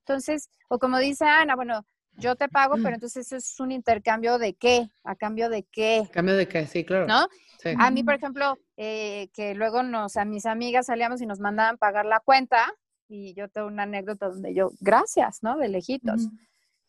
[0.00, 1.84] Entonces, o como dice Ana, bueno,
[2.18, 6.08] yo te pago, pero entonces eso es un intercambio de qué, a cambio de qué,
[6.12, 7.06] Cambio de que, sí, claro.
[7.06, 7.28] ¿no?
[7.62, 7.70] Sí.
[7.78, 11.78] A mí, por ejemplo, eh, que luego nos, a mis amigas salíamos y nos mandaban
[11.78, 12.72] pagar la cuenta,
[13.08, 15.56] y yo tengo una anécdota donde yo, gracias, ¿no?
[15.56, 16.28] De lejitos.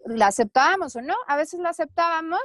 [0.05, 1.15] ¿La aceptábamos o no?
[1.27, 2.41] A veces la aceptábamos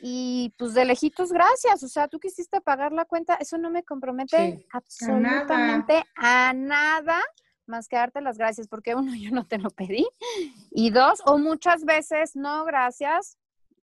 [0.00, 1.82] y pues de lejitos, gracias.
[1.82, 4.66] O sea, tú quisiste pagar la cuenta, eso no me compromete Sí.
[4.72, 7.22] absolutamente a nada
[7.66, 10.06] más que darte las gracias, porque uno, yo no te lo pedí,
[10.70, 13.36] y dos, o muchas veces, no, gracias,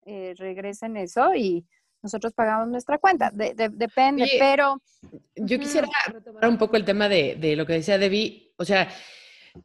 [0.06, 1.64] eh, regresen eso y
[2.02, 4.80] nosotros pagamos nuestra cuenta, De- de- depende, Oye, pero
[5.36, 8.54] Yo quisiera retomar un poco el tema de, de lo que decía Debbie.
[8.56, 8.88] O sea,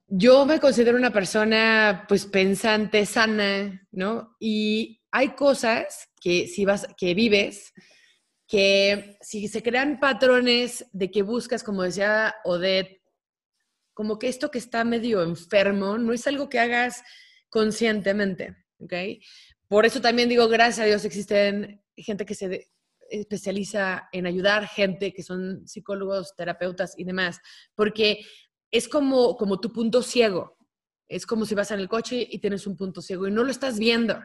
[0.08, 4.36] yo me considero una persona, pues, pensante, sana, ¿no?
[4.40, 7.74] Y hay cosas que si vas, que vives,
[8.48, 13.02] que si se crean patrones de que buscas, como decía Odette,
[13.96, 17.02] como que esto que está medio enfermo, no es algo que hagas
[17.50, 18.94] conscientemente, ¿ok?
[19.68, 22.70] Por eso también digo, gracias a Dios existen gente que se
[23.10, 27.40] especializa en ayudar, gente que son psicólogos, terapeutas y demás,
[27.74, 28.20] porque
[28.70, 30.58] es como, como tu punto ciego.
[31.08, 33.52] Es como si vas en el coche y tienes un punto ciego y no lo
[33.52, 34.18] estás viendo.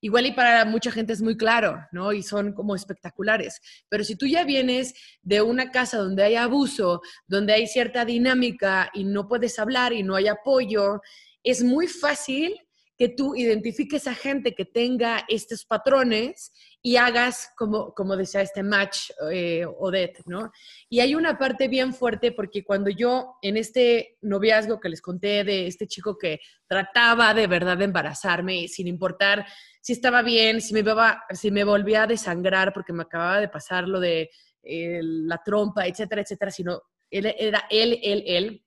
[0.00, 2.12] Igual y para mucha gente es muy claro, ¿no?
[2.12, 3.60] Y son como espectaculares.
[3.88, 8.90] Pero si tú ya vienes de una casa donde hay abuso, donde hay cierta dinámica
[8.92, 11.00] y no puedes hablar y no hay apoyo,
[11.42, 12.54] es muy fácil
[12.98, 16.52] que tú identifiques a gente que tenga estos patrones
[16.86, 20.52] y hagas, como, como decía este match, eh, Odette, ¿no?
[20.88, 25.42] Y hay una parte bien fuerte porque cuando yo en este noviazgo que les conté
[25.42, 29.44] de este chico que trataba de verdad de embarazarme sin importar
[29.80, 30.84] si estaba bien, si me,
[31.30, 34.30] si me volvía a desangrar porque me acababa de pasar lo de
[34.62, 38.64] eh, la trompa, etcétera, etcétera, sino él era él, él, él.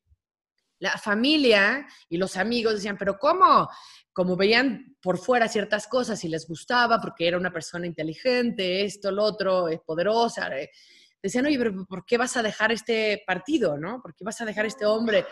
[0.79, 3.69] La familia y los amigos decían, pero ¿cómo?
[4.11, 9.11] Como veían por fuera ciertas cosas y les gustaba porque era una persona inteligente, esto,
[9.11, 10.71] lo otro, es poderosa, eh,
[11.21, 14.01] decían, oye, pero ¿por qué vas a dejar este partido, no?
[14.01, 15.25] ¿Por qué vas a dejar este hombre?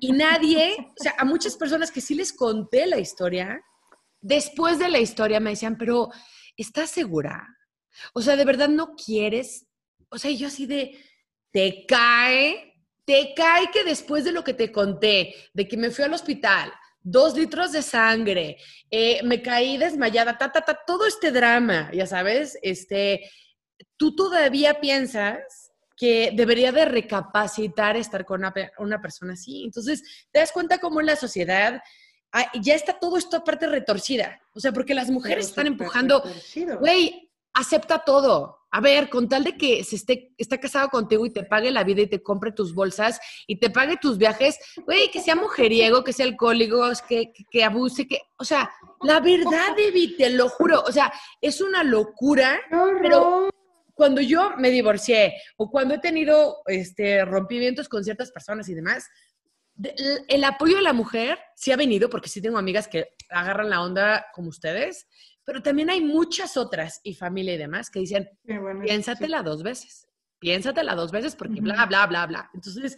[0.00, 3.62] Y nadie, o sea, a muchas personas que sí les conté la historia,
[4.20, 6.08] después de la historia me decían, pero
[6.56, 7.46] ¿estás segura?
[8.14, 9.66] O sea, ¿de verdad no quieres?
[10.08, 10.98] O sea, yo así de,
[11.52, 12.73] te cae,
[13.04, 16.72] te cae que después de lo que te conté, de que me fui al hospital,
[17.02, 18.56] dos litros de sangre,
[18.90, 23.30] eh, me caí desmayada, ta, ta, ta, todo este drama, ya sabes, este,
[23.96, 29.64] tú todavía piensas que debería de recapacitar estar con una, una persona así.
[29.64, 31.80] Entonces, te das cuenta cómo en la sociedad
[32.32, 34.40] ah, ya está todo esto aparte retorcida.
[34.54, 36.24] O sea, porque las mujeres Pero están empujando,
[36.80, 41.30] güey, acepta todo, A ver, con tal de que se esté, está casado contigo y
[41.30, 45.12] te pague la vida y te compre tus bolsas y te pague tus viajes, güey,
[45.12, 48.68] que sea mujeriego, que sea alcohólico, que, que, abuse, que, o sea,
[49.02, 52.60] la verdad, Debbie, te lo juro, o sea, es una locura,
[53.00, 53.48] pero
[53.94, 59.08] cuando yo me divorcié o cuando he tenido este, rompimientos con ciertas personas y demás,
[60.26, 63.82] el apoyo de la mujer sí ha venido, porque sí tengo amigas que agarran la
[63.82, 65.06] onda como ustedes,
[65.44, 68.28] pero también hay muchas otras, y familia y demás, que dicen,
[68.84, 72.50] piénsatela dos veces, piénsatela dos veces porque bla, bla, bla, bla.
[72.54, 72.96] Entonces,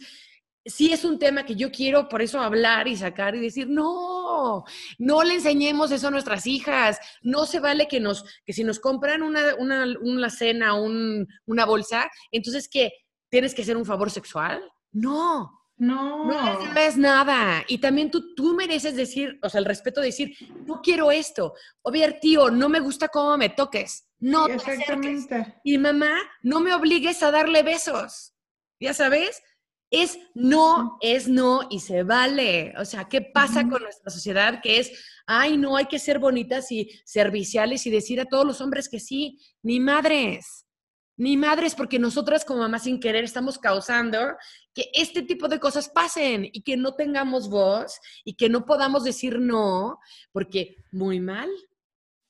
[0.67, 4.63] sí es un tema que yo quiero por eso hablar y sacar y decir, no,
[4.97, 6.99] no le enseñemos eso a nuestras hijas.
[7.21, 11.65] No se vale que nos, que si nos compran una, una, una cena, un, una
[11.65, 12.91] bolsa, entonces que
[13.29, 14.61] tienes que hacer un favor sexual.
[14.91, 16.25] No, no.
[16.25, 17.63] No es nada.
[17.67, 20.35] Y también tú, tú mereces decir, o sea, el respeto de decir,
[20.65, 21.53] no quiero esto.
[21.83, 24.07] O bien, tío, no me gusta cómo me toques.
[24.19, 25.55] No Exactamente.
[25.63, 28.33] Y mamá, no me obligues a darle besos.
[28.79, 29.41] ¿Ya sabes?
[29.89, 32.73] Es no, es no y se vale.
[32.77, 34.59] O sea, ¿qué pasa con nuestra sociedad?
[34.61, 34.91] Que es,
[35.27, 38.99] ay, no, hay que ser bonitas y serviciales y decir a todos los hombres que
[38.99, 40.66] sí, ni madres
[41.17, 44.37] ni madres, porque nosotras como mamás sin querer estamos causando
[44.73, 49.03] que este tipo de cosas pasen y que no tengamos voz y que no podamos
[49.03, 49.99] decir no,
[50.31, 51.49] porque muy mal.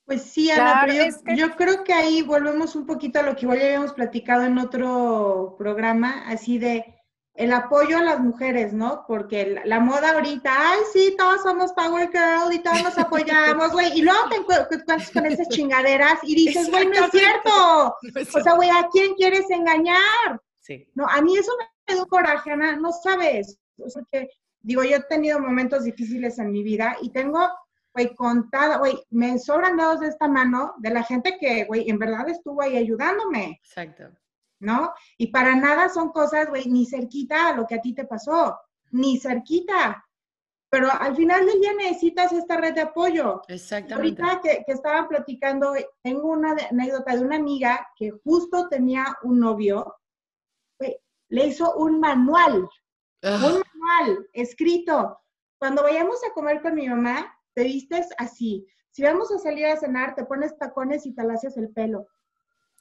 [0.05, 3.59] Pues sí, Ana, pero yo, creo que ahí volvemos un poquito a lo que igual
[3.59, 6.96] ya habíamos platicado en otro programa, así de
[7.37, 9.05] el apoyo a las mujeres, ¿no?
[9.07, 13.95] Porque la, moda ahorita, ay, sí, todos somos Power Girl y todos nos apoyamos, güey.
[13.95, 17.95] Y luego te encuentras con esas chingaderas y dices, güey, no es cierto.
[18.33, 20.41] O sea, güey, ¿a quién quieres engañar?
[20.59, 20.89] Sí.
[20.95, 21.51] No, a mí eso
[21.87, 23.59] me da un coraje, Ana, no sabes.
[23.77, 24.29] O sea, que,
[24.61, 27.47] digo, yo he tenido momentos difíciles en mi vida y tengo,
[27.93, 31.99] güey, contada, güey, me sobran dedos de esta mano de la gente que, güey, en
[31.99, 33.61] verdad estuvo ahí ayudándome.
[33.63, 34.05] Exacto.
[34.59, 34.93] ¿No?
[35.17, 38.57] Y para nada son cosas, güey, ni cerquita a lo que a ti te pasó,
[38.91, 40.03] ni cerquita.
[40.69, 43.41] Pero al final del día necesitas esta red de apoyo.
[43.47, 44.21] Exactamente.
[44.21, 49.39] Ahorita que, que estaban platicando, tengo una anécdota de una amiga que justo tenía un
[49.39, 49.95] novio,
[50.77, 50.97] güey,
[51.29, 52.69] le hizo un manual,
[53.23, 55.19] un manual escrito.
[55.57, 58.67] Cuando vayamos a comer con mi mamá, te vistes así.
[58.91, 62.07] Si vamos a salir a cenar, te pones tacones y te lacias el pelo.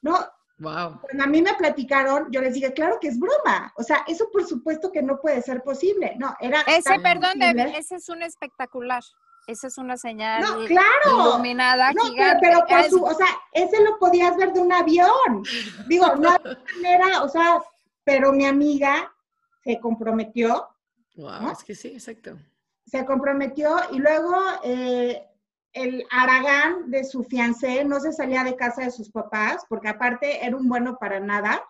[0.02, 0.18] No,
[0.58, 1.00] Wow.
[1.02, 3.72] Cuando a mí me platicaron, yo les dije, claro que es broma.
[3.76, 6.14] O sea, eso por supuesto que no puede ser posible.
[6.18, 6.62] No, era.
[6.62, 9.02] Ese, perdón, ese es un espectacular.
[9.46, 11.30] Esa es una señal no, claro.
[11.34, 12.02] iluminada no,
[12.40, 15.44] Pero, por su, o sea, ese lo podías ver de un avión.
[15.86, 17.62] Digo, no de manera, o sea,
[18.02, 19.12] pero mi amiga
[19.62, 20.68] se comprometió.
[21.14, 22.36] Wow, es que sí, exacto.
[22.86, 25.24] Se comprometió y luego eh,
[25.76, 30.44] el Aragán de su fiancé no se salía de casa de sus papás, porque aparte
[30.44, 31.62] era un bueno para nada,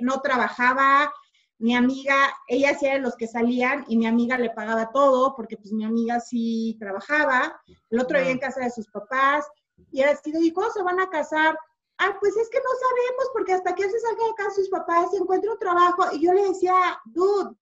[0.00, 1.12] no trabajaba,
[1.58, 2.16] mi amiga,
[2.48, 5.72] ella sí era de los que salían y mi amiga le pagaba todo, porque pues
[5.72, 9.46] mi amiga sí trabajaba, el otro día en casa de sus papás,
[9.92, 11.56] y era así, ¿y cómo se van a casar?
[11.98, 15.10] Ah, pues es que no sabemos, porque hasta que se salga de casa sus papás
[15.12, 17.54] y encuentre un trabajo, y yo le decía, dude,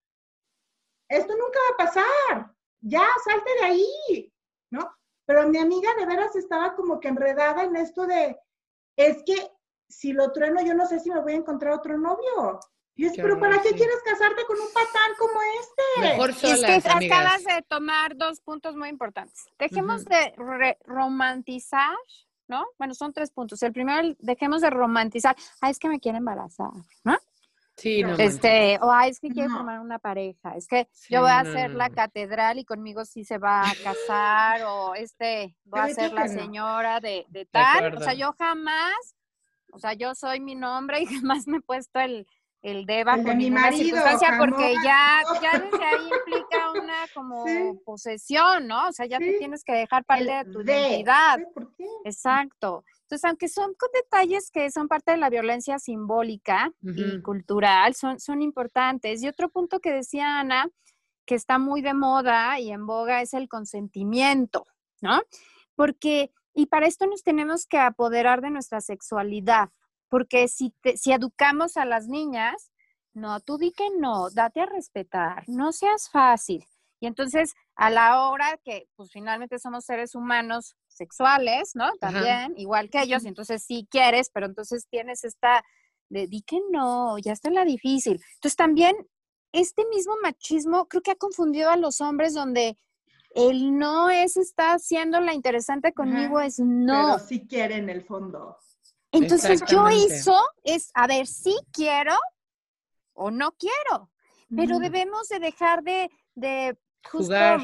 [1.08, 4.32] esto nunca va a pasar, ya, salte de ahí,
[4.70, 4.97] ¿no?
[5.28, 8.40] Pero mi amiga de veras estaba como que enredada en esto de,
[8.96, 9.36] es que
[9.86, 12.58] si lo trueno, yo no sé si me voy a encontrar otro novio.
[12.94, 16.00] Y es, pero ¿para qué quieres casarte con un patán como este?
[16.00, 19.44] Mejor es que acabas de tomar dos puntos muy importantes.
[19.58, 20.34] Dejemos de
[20.86, 21.98] romantizar,
[22.48, 22.64] ¿no?
[22.78, 23.62] Bueno, son tres puntos.
[23.62, 25.36] El primero, dejemos de romantizar.
[25.60, 26.70] Ah, es que me quiere embarazar,
[27.04, 27.18] ¿no?
[27.78, 28.16] Sí, no.
[28.16, 31.88] Este, o es que quiere formar una pareja, es que yo voy a hacer la
[31.90, 36.98] catedral y conmigo sí se va a casar, o este, voy a ser la señora
[36.98, 37.94] de, de tal.
[37.94, 39.14] o sea, yo jamás,
[39.72, 42.26] o sea, yo soy mi nombre y jamás me he puesto el,
[42.62, 44.02] el deba con mi marido,
[44.38, 47.44] porque ya, ya desde ahí implica una como
[47.84, 48.88] posesión, ¿no?
[48.88, 51.38] O sea, ya te tienes que dejar parte de tu identidad.
[52.04, 52.84] Exacto.
[53.02, 58.20] Entonces, aunque son con detalles que son parte de la violencia simbólica y cultural, son,
[58.20, 59.22] son importantes.
[59.22, 60.68] Y otro punto que decía Ana,
[61.24, 64.66] que está muy de moda y en boga, es el consentimiento,
[65.00, 65.22] ¿no?
[65.74, 69.70] Porque, y para esto nos tenemos que apoderar de nuestra sexualidad,
[70.08, 72.70] porque si, si educamos a las niñas,
[73.14, 76.64] no, tú di que no, date a respetar, no seas fácil.
[77.00, 81.92] Y entonces, a la hora que, pues finalmente somos seres humanos sexuales, ¿no?
[82.00, 85.62] También, igual que ellos, entonces sí quieres, pero entonces tienes esta
[86.10, 88.20] de di que no, ya está la difícil.
[88.34, 88.96] Entonces también
[89.52, 92.78] este mismo machismo creo que ha confundido a los hombres donde
[93.34, 97.16] el no es está haciendo la interesante conmigo, es no.
[97.16, 98.56] Pero sí quiere en el fondo.
[99.12, 102.14] Entonces yo eso es, a ver, si quiero
[103.14, 104.10] o no quiero,
[104.54, 106.78] pero debemos de dejar de, de
[107.10, 107.60] jugar.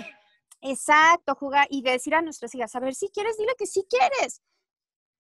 [0.61, 4.41] Exacto, jugar y decir a nuestras hijas, a ver, si quieres, dile que sí quieres,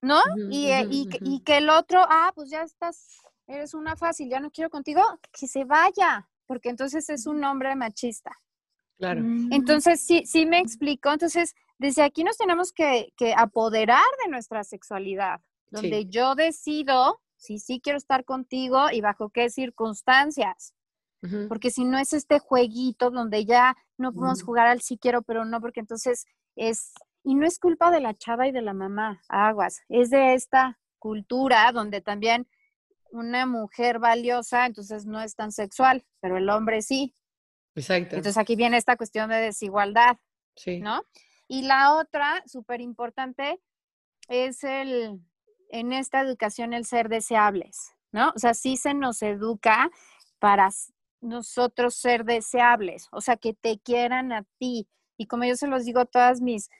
[0.00, 0.18] ¿no?
[0.50, 4.50] y, y, y, que el otro, ah, pues ya estás, eres una fácil, ya no
[4.50, 5.02] quiero contigo,
[5.38, 8.32] que se vaya, porque entonces es un hombre machista.
[8.98, 9.20] Claro.
[9.22, 9.52] Mm.
[9.52, 11.12] Entonces, sí, sí me explico.
[11.12, 15.40] Entonces, desde aquí nos tenemos que, apoderar de nuestra sexualidad,
[15.70, 20.74] donde yo decido si sí quiero estar contigo y bajo qué circunstancias.
[21.48, 25.46] Porque si no es este jueguito donde ya no podemos jugar al sí quiero, pero
[25.46, 26.92] no, porque entonces es,
[27.22, 30.78] y no es culpa de la chava y de la mamá, aguas, es de esta
[30.98, 32.46] cultura donde también
[33.10, 37.14] una mujer valiosa, entonces no es tan sexual, pero el hombre sí.
[37.74, 38.16] Exacto.
[38.16, 40.18] Entonces aquí viene esta cuestión de desigualdad,
[40.56, 40.80] sí.
[40.80, 41.04] ¿no?
[41.48, 43.60] Y la otra, súper importante,
[44.28, 45.20] es el,
[45.74, 48.30] en esta educación, el ser deseables, ¿no?
[48.36, 49.90] O sea, sí se nos educa
[50.38, 50.70] para
[51.20, 54.86] nosotros ser deseables, o sea, que te quieran a ti.
[55.16, 56.70] Y como yo se los digo a todas mis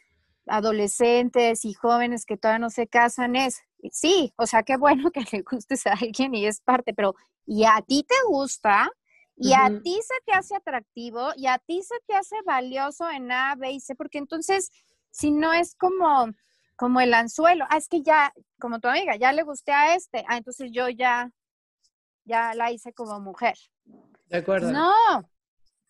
[0.47, 5.25] adolescentes y jóvenes que todavía no se casan, es, sí, o sea, qué bueno que
[5.33, 7.17] le gustes a alguien y es parte, pero
[7.47, 8.89] ¿y a ti te gusta?
[9.37, 13.33] y a ti se te hace atractivo y a ti se te hace valioso en
[13.33, 14.71] A, B y C, porque entonces,
[15.11, 16.33] si no es como,
[16.77, 20.25] como el anzuelo, ah, es que ya, como tu amiga, ya le gusté a este,
[20.29, 21.31] ah, entonces yo ya,
[22.25, 23.57] ya la hice como mujer.
[24.27, 24.73] De acuerdo.
[24.73, 24.93] No,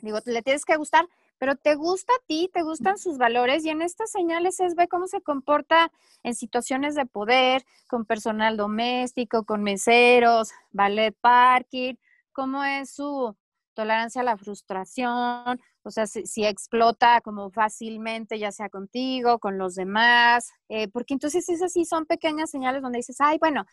[0.01, 1.09] digo, le tienes que gustar,
[1.39, 4.89] pero te gusta a ti, te gustan sus valores y en estas señales es ve
[4.89, 5.91] cómo se comporta
[6.22, 11.95] en situaciones de poder, con personal doméstico, con meseros, ballet parking,
[12.32, 13.37] cómo es su
[13.74, 19.74] tolerancia a la frustración, o sea, si, explota como fácilmente, ya sea contigo, con los
[19.74, 23.66] demás, eh, porque entonces esas sí son pequeñas señales donde dices, ay, bueno,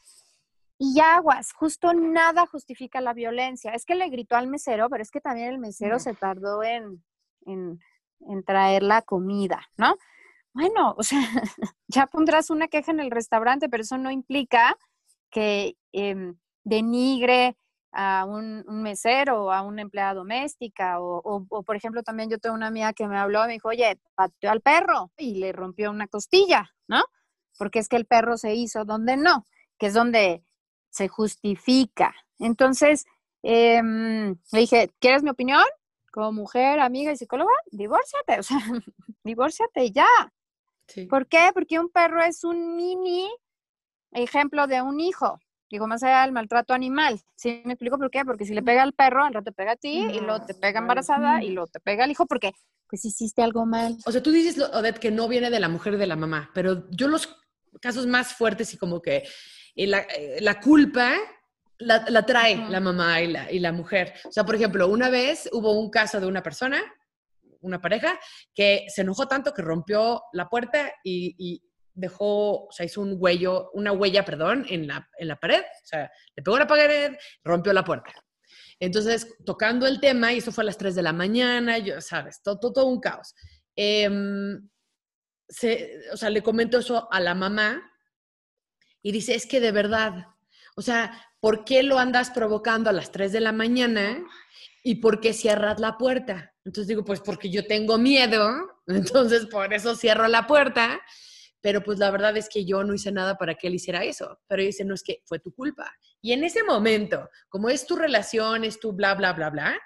[0.77, 3.71] y aguas, justo nada justifica la violencia.
[3.71, 7.03] Es que le gritó al mesero, pero es que también el mesero se tardó en,
[7.45, 9.95] en, traer la comida, ¿no?
[10.53, 11.21] Bueno, o sea,
[11.87, 14.75] ya pondrás una queja en el restaurante, pero eso no implica
[15.29, 17.57] que em, denigre,
[17.91, 22.67] a un, mesero o a una empleada doméstica o, por ejemplo también yo tengo una
[22.67, 26.07] amiga que me habló y me dijo, oye, pateó al perro y le rompió una
[26.07, 27.03] costilla, ¿no?
[27.57, 29.45] Porque es que el perro se hizo donde no,
[29.77, 30.43] que es donde
[30.89, 32.15] se justifica.
[32.39, 33.05] Entonces,
[33.43, 35.63] em, le dije, ¿quieres mi opinión?
[36.11, 38.59] Como mujer, amiga y psicóloga, divórciate, o sea,
[39.23, 40.07] divórciate ya.
[41.09, 41.51] ¿Por qué?
[41.53, 43.29] Porque un perro es un mini
[44.11, 45.39] ejemplo de un hijo.
[45.71, 47.21] Digo, más allá del maltrato animal.
[47.37, 48.25] ¿Sí me explico por qué?
[48.25, 50.53] Porque si le pega al perro, al rato te pega a ti, y luego te
[50.53, 52.51] pega embarazada, y luego te pega al hijo, porque
[52.89, 53.97] pues hiciste algo mal.
[54.05, 56.51] O sea, tú dices, Odette, que no viene de la mujer y de la mamá,
[56.53, 57.37] pero yo los
[57.81, 59.23] casos más fuertes y como que
[59.75, 61.13] eh, la, eh, la culpa
[61.77, 64.13] la, la trae la mamá y la, y la mujer.
[64.25, 66.81] O sea, por ejemplo, una vez hubo un caso de una persona,
[67.61, 68.19] una pareja,
[68.53, 71.63] que se enojó tanto que rompió la puerta y
[71.93, 75.61] dejó, o sea, hizo un huello, una huella, perdón, en la, en la pared.
[75.61, 77.13] O sea, le pegó la pared,
[77.43, 78.13] rompió la puerta.
[78.79, 82.41] Entonces, tocando el tema, y eso fue a las 3 de la mañana, yo, sabes,
[82.41, 83.35] todo, todo, un caos.
[83.75, 84.67] Em,
[86.11, 87.81] o sea, le comento eso a la mamá
[89.03, 90.25] y dice, es que de verdad,
[90.75, 94.23] o sea, ¿por qué lo andas provocando a las 3 de la mañana
[94.83, 96.53] y por qué cierras la puerta?
[96.65, 98.49] Entonces digo, pues porque yo tengo miedo,
[98.87, 101.01] entonces por eso cierro la puerta
[101.61, 104.39] pero pues la verdad es que yo no hice nada para que él hiciera eso.
[104.47, 105.91] Pero dice, no es que fue tu culpa.
[106.21, 109.79] Y en ese momento, como es tu relación, es tu bla, bla, bla, bla,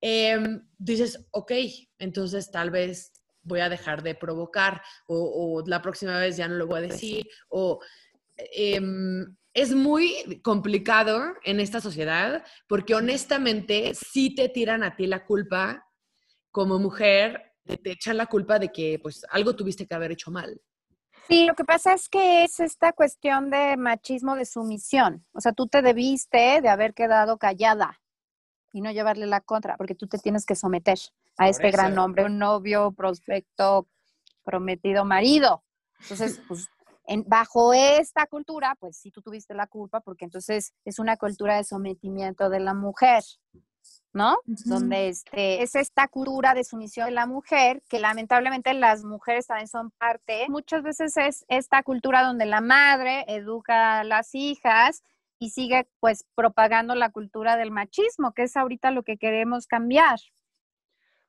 [0.00, 1.52] em, dices, ok,
[1.98, 6.66] entonces tal vez voy a dejar de provocar o, la próxima vez ya no lo
[6.66, 7.80] voy a decir o...
[8.54, 15.24] Em, es muy complicado en esta sociedad porque honestamente sí te tiran a ti la
[15.24, 15.84] culpa
[16.52, 20.60] como mujer, te echan la culpa de que pues algo tuviste que haber hecho mal.
[21.28, 25.26] Sí, lo que pasa es que es esta cuestión de machismo de sumisión.
[25.32, 28.00] O sea, tú te debiste de haber quedado callada
[28.72, 30.98] y no llevarle la contra, porque tú te tienes que someter
[31.36, 33.86] a este gran hombre, un novio, prospecto,
[34.42, 35.62] prometido marido.
[36.00, 36.66] Entonces, pues,
[37.06, 41.56] en, bajo esta cultura, pues sí tú tuviste la culpa, porque entonces es una cultura
[41.56, 43.22] de sometimiento de la mujer.
[44.18, 44.40] ¿No?
[44.64, 49.68] Donde este, es esta cultura de sumisión de la mujer, que lamentablemente las mujeres también
[49.68, 50.46] son parte.
[50.48, 55.04] Muchas veces es esta cultura donde la madre educa a las hijas
[55.38, 60.18] y sigue pues propagando la cultura del machismo, que es ahorita lo que queremos cambiar.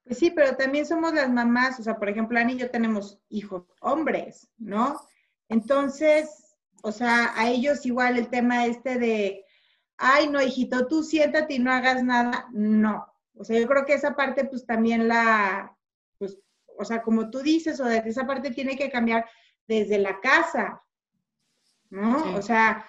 [0.04, 3.20] Pues sí, pero también somos las mamás, o sea, por ejemplo, Ani y yo tenemos
[3.30, 5.00] hijos hombres, ¿no?
[5.48, 9.46] Entonces, o sea, a ellos igual el tema este de,
[10.00, 13.06] ay, no, hijito, tú siéntate y no hagas nada, no.
[13.36, 15.76] O sea, yo creo que esa parte pues también la,
[16.18, 16.38] pues,
[16.78, 19.26] o sea, como tú dices, o de esa parte tiene que cambiar
[19.68, 20.82] desde la casa,
[21.90, 22.36] ¿no?
[22.36, 22.86] O sea,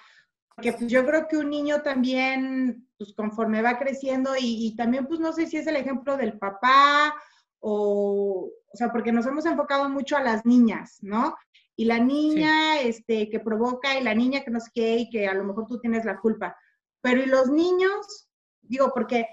[0.55, 5.07] porque pues yo creo que un niño también, pues conforme va creciendo y, y, también
[5.07, 7.15] pues no sé si es el ejemplo del papá
[7.59, 11.35] o, o sea, porque nos hemos enfocado mucho a las niñas, ¿no?
[11.75, 15.27] Y la niña este, que provoca y la niña que no sé qué y que
[15.27, 16.55] a lo mejor tú tienes la culpa.
[17.01, 18.29] Pero ¿y los niños?
[18.61, 19.27] Digo, porque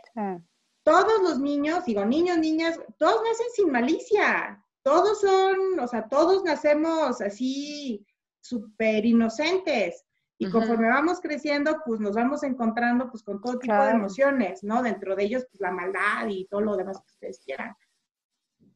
[0.82, 4.64] todos los niños, digo, niños, niñas, todos nacen sin malicia.
[4.82, 8.06] Todos son, o sea, todos nacemos así
[8.40, 10.04] súper inocentes.
[10.38, 14.82] Y conforme vamos creciendo, pues nos vamos encontrando pues con todo tipo de emociones, ¿no?
[14.82, 17.74] Dentro de ellos, pues la maldad y todo lo demás que ustedes quieran.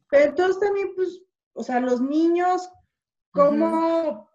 [0.09, 1.23] Pero entonces también, pues,
[1.53, 2.69] o sea, los niños,
[3.31, 4.29] ¿cómo...?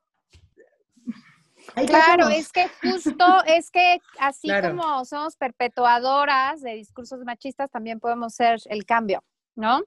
[1.75, 8.35] Claro, es que justo, es que así como somos perpetuadoras de discursos machistas, también podemos
[8.35, 9.23] ser el cambio,
[9.55, 9.83] ¿no?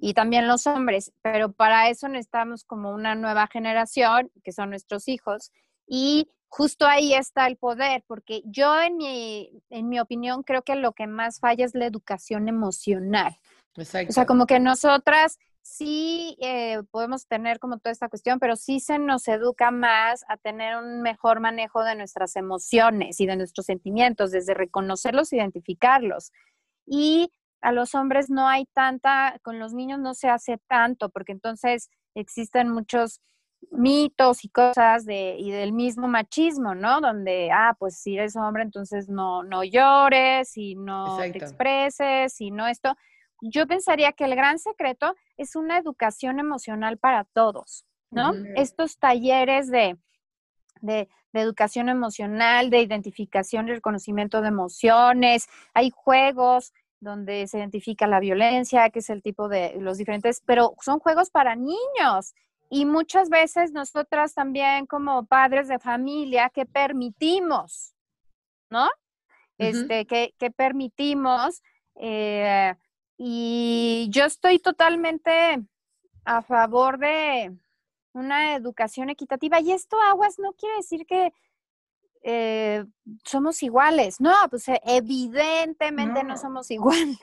[0.00, 5.08] Y también los hombres, pero para eso necesitamos como una nueva generación, que son nuestros
[5.08, 5.52] hijos,
[5.86, 10.74] y justo ahí está el poder, porque yo en mi, en mi opinión creo que
[10.74, 13.38] lo que más falla es la educación emocional.
[13.76, 14.10] Exacto.
[14.10, 18.78] O sea, como que nosotras sí eh, podemos tener como toda esta cuestión, pero sí
[18.78, 23.66] se nos educa más a tener un mejor manejo de nuestras emociones y de nuestros
[23.66, 26.30] sentimientos, desde reconocerlos, identificarlos.
[26.86, 31.32] Y a los hombres no hay tanta, con los niños no se hace tanto, porque
[31.32, 33.20] entonces existen muchos
[33.72, 37.00] mitos y cosas de, y del mismo machismo, ¿no?
[37.00, 42.52] Donde, ah, pues si eres hombre, entonces no, no llores y no te expreses y
[42.52, 42.96] no esto
[43.40, 48.32] yo pensaría que el gran secreto es una educación emocional para todos, ¿no?
[48.54, 49.98] Estos talleres de,
[50.80, 58.20] de, educación emocional, de identificación y reconocimiento de emociones, hay juegos donde se identifica la
[58.20, 62.34] violencia, que es el tipo de los diferentes, pero son juegos para niños.
[62.70, 67.94] Y muchas veces nosotras también como padres de familia que permitimos,
[68.70, 68.88] ¿no?
[69.58, 71.62] Este, que, que permitimos
[71.96, 72.74] eh,
[73.18, 75.62] y yo estoy totalmente
[76.24, 77.56] a favor de
[78.12, 79.60] una educación equitativa.
[79.60, 81.32] Y esto, Aguas, no quiere decir que
[82.22, 82.84] eh,
[83.24, 84.20] somos iguales.
[84.20, 86.36] No, pues eh, evidentemente no.
[86.36, 87.16] somos iguales.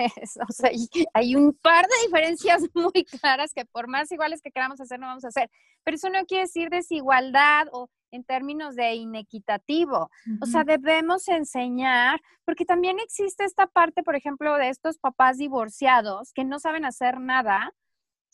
[0.48, 0.72] O sea,
[1.14, 5.08] hay un par de diferencias muy claras que por más iguales que queramos hacer, no
[5.08, 5.50] vamos a hacer.
[5.84, 10.10] Pero eso no quiere decir desigualdad o en términos de inequitativo.
[10.42, 16.32] O sea, debemos enseñar, porque también existe esta parte, por ejemplo, de estos papás divorciados
[16.34, 17.74] que no saben hacer nada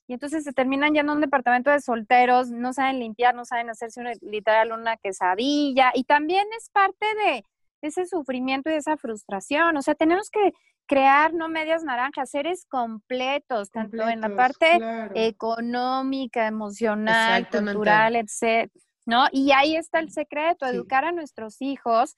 [0.09, 3.69] y entonces se terminan yendo a un departamento de solteros, no saben limpiar, no saben
[3.69, 7.43] hacerse una, literal una quesadilla y también es parte de
[7.84, 9.77] ese sufrimiento y esa frustración.
[9.77, 10.53] O sea, tenemos que
[10.88, 14.80] crear no medias naranjas, seres completos, tanto en la parte
[15.13, 18.71] económica, emocional, cultural, etc.
[19.10, 19.28] ¿no?
[19.32, 22.16] Y ahí está el secreto, educar a nuestros hijos,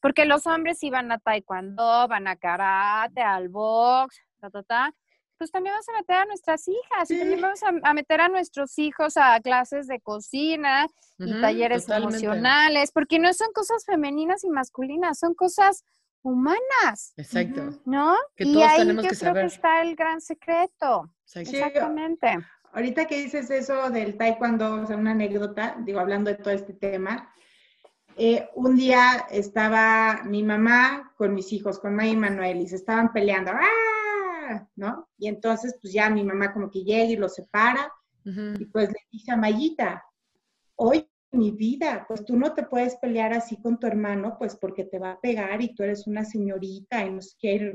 [0.00, 4.94] porque los hombres iban a taekwondo, van a karate, al box, ta, ta, ta,
[5.38, 8.78] pues también vamos a meter a nuestras hijas y también vamos a, meter a nuestros
[8.78, 10.86] hijos a clases de cocina
[11.18, 15.84] y talleres emocionales, porque no son cosas femeninas y masculinas, son cosas
[16.22, 17.12] humanas.
[17.16, 17.80] Exacto.
[17.84, 18.14] ¿No?
[18.36, 21.12] y ahí yo creo que está el gran secreto.
[21.34, 22.38] Exactamente.
[22.74, 26.72] Ahorita que dices eso del taekwondo, o sea, una anécdota, digo, hablando de todo este
[26.72, 27.30] tema,
[28.16, 32.76] eh, un día estaba mi mamá con mis hijos, con May y Manuel, y se
[32.76, 34.66] estaban peleando, ¡ah!
[34.74, 35.08] ¿no?
[35.18, 37.92] Y entonces, pues ya mi mamá como que llega y los separa,
[38.24, 40.04] y pues le dije a Mayita,
[40.76, 44.84] oye, mi vida, pues tú no te puedes pelear así con tu hermano, pues porque
[44.84, 47.74] te va a pegar y tú eres una señorita y no sé qué.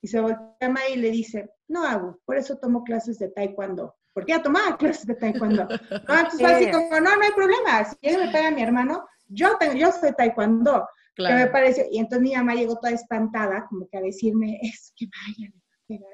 [0.00, 3.28] Y se voltea a May y le dice, no hago, por eso tomo clases de
[3.28, 5.68] taekwondo porque ya tomaba clases de taekwondo.
[6.08, 9.06] No, entonces así como, no, no hay problema, si él me pega a mi hermano,
[9.28, 10.88] yo, tengo, yo soy taekwondo.
[11.14, 14.94] Que me parece, y entonces mi mamá llegó toda espantada, como que a decirme, es
[14.96, 15.52] que vaya,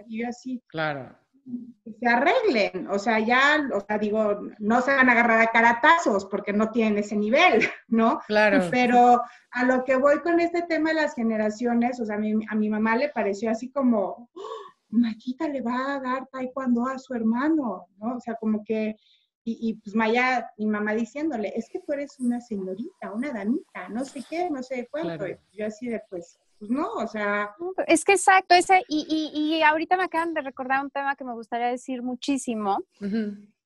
[0.08, 0.60] y yo así.
[0.66, 1.16] Claro.
[2.00, 6.26] Se arreglen, o sea, ya, o sea, digo, no se van a agarrar a caratazos
[6.26, 8.18] porque no tienen ese nivel, ¿no?
[8.26, 8.66] Claro.
[8.72, 9.22] Pero
[9.52, 12.54] a lo que voy con este tema de las generaciones, o sea, a mi, a
[12.56, 14.28] mi mamá le pareció así como,
[14.92, 18.16] Mayita le va a dar taekwondo a su hermano, ¿no?
[18.16, 18.96] O sea, como que,
[19.44, 24.04] y, pues Maya, mi mamá diciéndole, es que tú eres una señorita, una damita, no
[24.04, 25.26] sé qué, no sé cuánto.
[25.52, 27.52] Yo así de, pues, pues no, o sea.
[27.88, 31.24] Es que exacto, ese, y, y, y, ahorita me acaban de recordar un tema que
[31.24, 32.78] me gustaría decir muchísimo.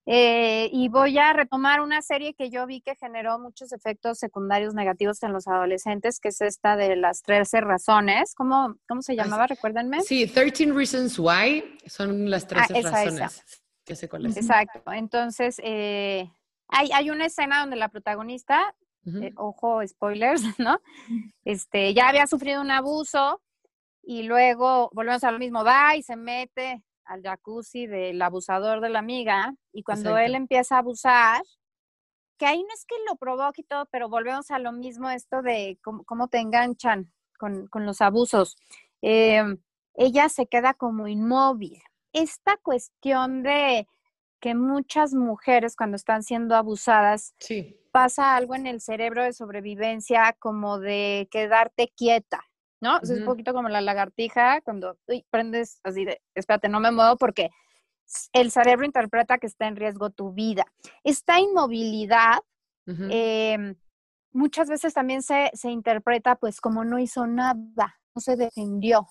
[0.09, 4.73] Eh, y voy a retomar una serie que yo vi que generó muchos efectos secundarios
[4.73, 8.35] negativos en los adolescentes, que es esta de las 13 razones.
[8.37, 9.49] ¿Cómo, cómo se llamaba?
[9.49, 10.03] Recuérdenme.
[10.03, 13.45] Sí, 13 Reasons Why son las 13 ah, razones.
[13.89, 14.93] Exacto.
[14.93, 16.31] Entonces, eh,
[16.69, 18.77] hay, hay una escena donde la protagonista,
[19.07, 20.81] eh, ojo, spoilers, ¿no?
[21.45, 23.43] Este, ya había sufrido un abuso
[24.03, 28.91] y luego volvemos a lo mismo, va y se mete al jacuzzi del abusador de
[28.91, 31.43] la amiga y cuando él empieza a abusar,
[32.39, 35.43] que ahí no es que lo provoque y todo, pero volvemos a lo mismo esto
[35.43, 38.57] de cómo, te enganchan con, los abusos.
[39.01, 39.59] Em,
[39.95, 41.83] ella se queda como inmóvil.
[42.13, 43.89] Esta cuestión de
[44.41, 47.35] que muchas mujeres cuando están siendo abusadas
[47.91, 52.45] pasa algo en el cerebro de sobrevivencia como de quedarte quieta,
[52.81, 53.01] ¿no?
[53.01, 54.99] Es un poquito como la lagartija cuando
[55.31, 57.51] prendes así de, espérate, no me muevo porque
[58.33, 60.65] el cerebro interpreta que está en riesgo tu vida.
[61.03, 62.39] Esta inmovilidad
[62.87, 63.75] em,
[64.33, 69.07] muchas veces también se, se, interpreta pues como no hizo nada, no se defendió.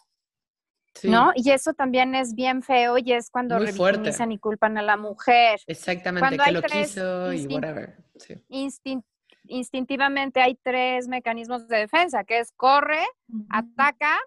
[1.03, 1.34] ¿No?
[1.36, 5.59] Y eso también es bien feo y es cuando revictimizan y culpan a la mujer.
[5.68, 7.97] Exactamente, que lo quiso y whatever.
[8.16, 9.03] Sí
[9.48, 13.06] instintivamente hay tres mecanismos de defensa, que es corre,
[13.50, 14.20] ataca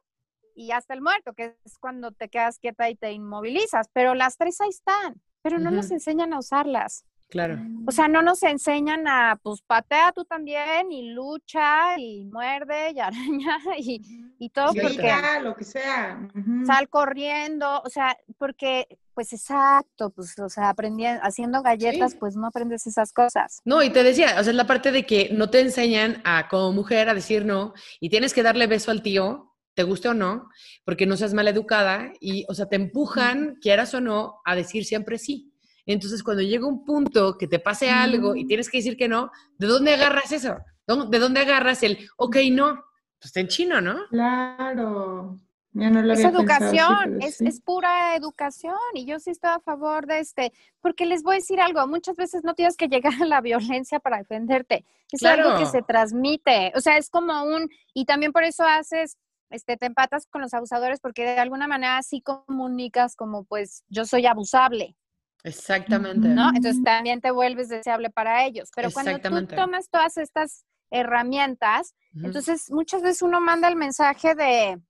[0.54, 3.88] y hasta el muerto, que es cuando te quedas quieta y te inmovilizas.
[3.92, 7.04] Pero las tres ahí están, pero no nos enseñan a usarlas.
[7.28, 7.58] Claro.
[7.86, 13.00] O sea, no nos enseñan a, pues, patea tú también y lucha y muerde y
[13.00, 14.00] araña y,
[14.38, 14.72] y todo.
[14.72, 15.12] porque,
[15.42, 16.26] lo que sea.
[16.66, 22.46] Sal corriendo, o sea, porque, pues exacto, pues, o sea, aprendiendo, haciendo galletas, pues no
[22.46, 23.60] aprendes esas cosas.
[23.66, 26.48] No, y te decía, o sea, es la parte de que no te enseñan a,
[26.48, 30.14] como mujer, a decir no y tienes que darle beso al tío, te guste o
[30.14, 30.48] no,
[30.84, 34.84] porque no seas mal educada y, o sea, te empujan, quieras o no, a decir
[34.84, 35.52] siempre sí.
[35.88, 38.46] Entonces, cuando llega un punto que te pase algo y mm.
[38.46, 40.58] tienes que decir que no, ¿de dónde agarras eso?
[40.86, 42.74] ¿De dónde agarras el, ok, no?
[43.18, 43.96] Pues está en chino, ¿no?
[44.10, 45.38] Claro.
[45.72, 50.06] Ya no lo es educación, es, es, pura educación y yo sí estoy a favor
[50.06, 53.26] de este, porque les voy a decir algo, muchas veces no tienes que llegar a
[53.26, 58.06] la violencia para defenderte, es algo que se transmite, o sea, es como un, y
[58.06, 59.18] también por eso haces,
[59.50, 64.04] este, te empatas con los abusadores porque de alguna manera sí comunicas como pues yo
[64.04, 64.96] soy abusable,
[65.44, 66.28] Exactamente.
[66.28, 66.48] ¿No?
[66.48, 68.70] Entonces también te vuelves deseable para ellos.
[68.74, 74.80] Pero cuando tú tomas todas estas herramientas, entonces muchas veces uno manda el mensaje de,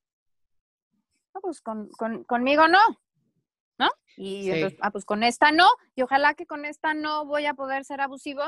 [1.41, 1.89] pues con,
[2.25, 2.79] conmigo no,
[3.79, 3.89] ¿no?
[4.17, 7.55] Y entonces, ah, pues con esta no, y ojalá que con esta no voy a
[7.55, 8.43] poder ser abusivo,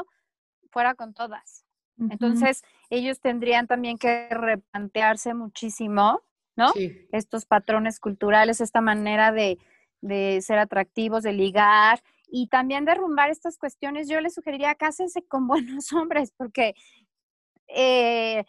[0.70, 1.64] fuera con todas.
[1.98, 6.22] Entonces, ellos tendrían también que replantearse muchísimo,
[6.56, 6.72] ¿no?
[7.12, 9.58] Estos patrones culturales, esta manera de,
[10.00, 15.46] de ser atractivos, de ligar y también derrumbar estas cuestiones, yo les sugeriría cásense con
[15.48, 16.74] buenos hombres, porque
[17.68, 18.44] eh,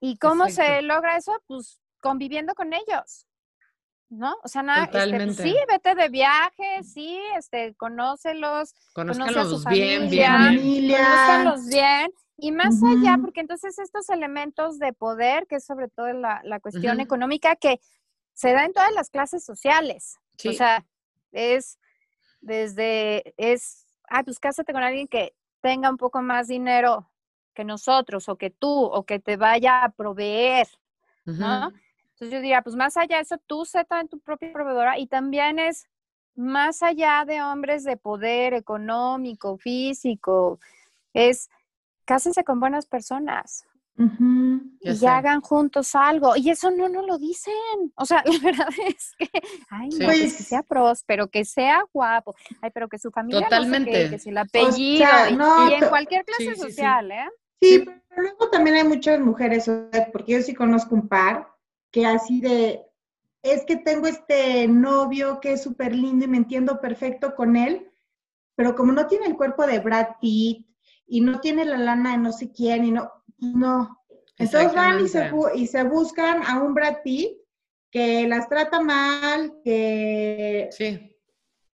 [0.00, 1.32] ¿y cómo se logra eso?
[1.46, 3.26] Pues conviviendo con ellos.
[4.10, 4.36] ¿No?
[4.44, 9.64] O sea, nada, este, pues sí, vete de viaje, sí, este, conócelos, conoce a su
[9.68, 15.64] bien, familia, bien, bien, y más allá, porque entonces estos elementos de poder, que es
[15.64, 17.80] sobre todo la, la cuestión económica, que
[18.34, 20.18] se da en todas las clases sociales.
[20.48, 20.84] O sea,
[21.34, 21.78] es
[22.40, 27.10] desde, es, ah, pues cásate con alguien que tenga un poco más dinero
[27.54, 30.66] que nosotros, o que tú, o que te vaya a proveer,
[31.24, 31.72] ¿no?
[32.12, 35.06] Entonces yo diría, pues más allá de eso, tú sé también tu propia proveedora y
[35.06, 35.88] también es
[36.34, 40.58] más allá de hombres de poder económico, físico,
[41.12, 41.48] es
[42.04, 43.66] cásense con buenas personas
[43.96, 46.36] y hagan juntos algo.
[46.36, 47.54] Y eso no nos lo dicen.
[47.96, 49.28] O sea, la verdad es que,
[49.70, 53.90] ay, no, pues, que sea próspero, que sea guapo, ay, pero que su familia Totalmente.
[53.90, 57.28] No sé que si el apellido, y, en cualquier clase social, ¿eh?
[57.60, 59.70] Sí, pero luego también hay muchas mujeres,
[60.12, 61.48] porque yo sí conozco un par
[61.90, 62.82] que así de,
[63.42, 67.90] es que tengo este novio que es súper lindo y me entiendo perfecto con él,
[68.56, 70.66] pero como no tiene el cuerpo de Brad Pitt
[71.06, 73.10] y no tiene la lana de no sé quién y no,
[73.54, 73.98] no.
[74.38, 77.38] Entonces van y se, y se buscan a un Brad Pitt
[77.90, 80.68] que las trata mal, que...
[80.72, 81.10] Sí.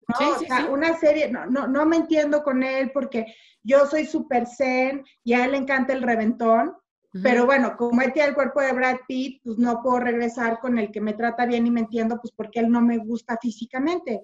[0.08, 0.30] ¿no?
[0.32, 3.26] o sea, una serie, no, no, no me entiendo con él porque
[3.62, 6.74] yo soy súper zen y a él le encanta el reventón,
[7.22, 10.78] pero bueno, como él tiene el cuerpo de Brad Pitt, pues no puedo regresar con
[10.78, 14.20] el que me trata bien y me entiendo, pues porque él no me gusta físicamente.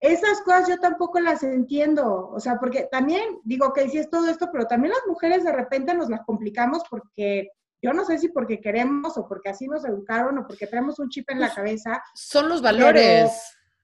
[0.00, 4.28] Esas cosas yo tampoco las entiendo, o sea, porque también digo que sí es todo
[4.28, 7.50] esto, pero también las mujeres de repente nos las complicamos porque
[7.82, 11.08] yo no sé si porque queremos o porque así nos educaron o porque tenemos un
[11.08, 12.02] chip en la pues, cabeza.
[12.14, 13.32] Son los valores.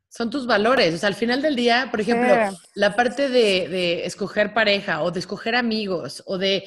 [0.08, 0.94] Son tus valores.
[0.94, 2.32] O sea, al final del día, por ejemplo,
[2.74, 6.64] la parte de, de escoger pareja o de escoger amigos o de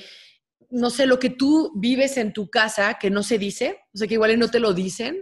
[0.70, 4.08] no sé, lo que tú vives en tu casa que no se dice, o sea,
[4.08, 5.18] que igual no te lo dicen,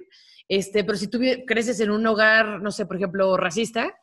[0.47, 3.95] este, pero si tú creces en un hogar, no sé, por ejemplo, racista,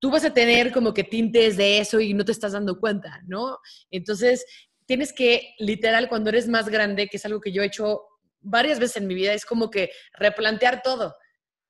[0.00, 3.20] tú vas a tener como que tintes de eso y no te estás dando cuenta,
[3.26, 3.58] ¿no?
[3.90, 4.44] Entonces,
[4.86, 8.00] tienes que, literal, cuando eres más grande, que es algo que yo he hecho
[8.40, 11.14] varias veces en mi vida, es como que replantear todo.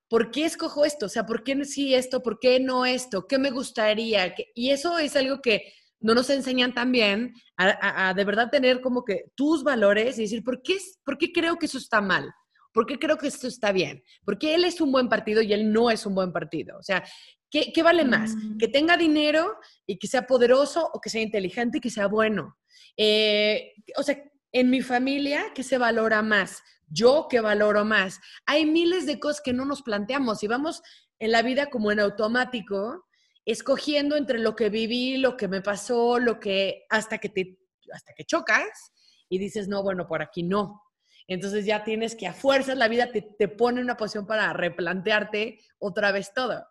[0.08, 1.06] ¿Por qué escojo esto?
[1.06, 2.22] O sea, ¿por qué sí esto?
[2.22, 3.26] ¿Por qué no esto?
[3.26, 4.34] ¿Qué me gustaría?
[4.54, 9.04] Y eso es algo que no nos enseñan también a, a, de verdad tener como
[9.04, 12.32] que tus valores y decir, ¿por qué, ¿por qué creo que eso está mal?
[12.72, 14.02] ¿Por qué creo que esto está bien?
[14.24, 16.78] Porque él es un buen partido y él no es un buen partido.
[16.78, 17.04] O sea,
[17.50, 18.34] ¿qué, qué vale más?
[18.34, 18.58] Mm.
[18.58, 22.58] ¿Que tenga dinero y que sea poderoso o que sea inteligente y que sea bueno?
[22.96, 24.22] Eh, o sea,
[24.52, 26.62] en mi familia, ¿qué se valora más?
[26.88, 28.20] Yo que valoro más.
[28.46, 30.82] Hay miles de cosas que no nos planteamos y vamos
[31.18, 33.06] en la vida como en automático
[33.44, 37.58] escogiendo entre lo que viví, lo que me pasó, lo que hasta que te
[37.92, 38.92] hasta que chocas
[39.28, 40.82] y dices, "No, bueno, por aquí no."
[41.26, 44.52] Entonces ya tienes que a fuerzas la vida te, te pone en una posición para
[44.52, 46.64] replantearte otra vez todo.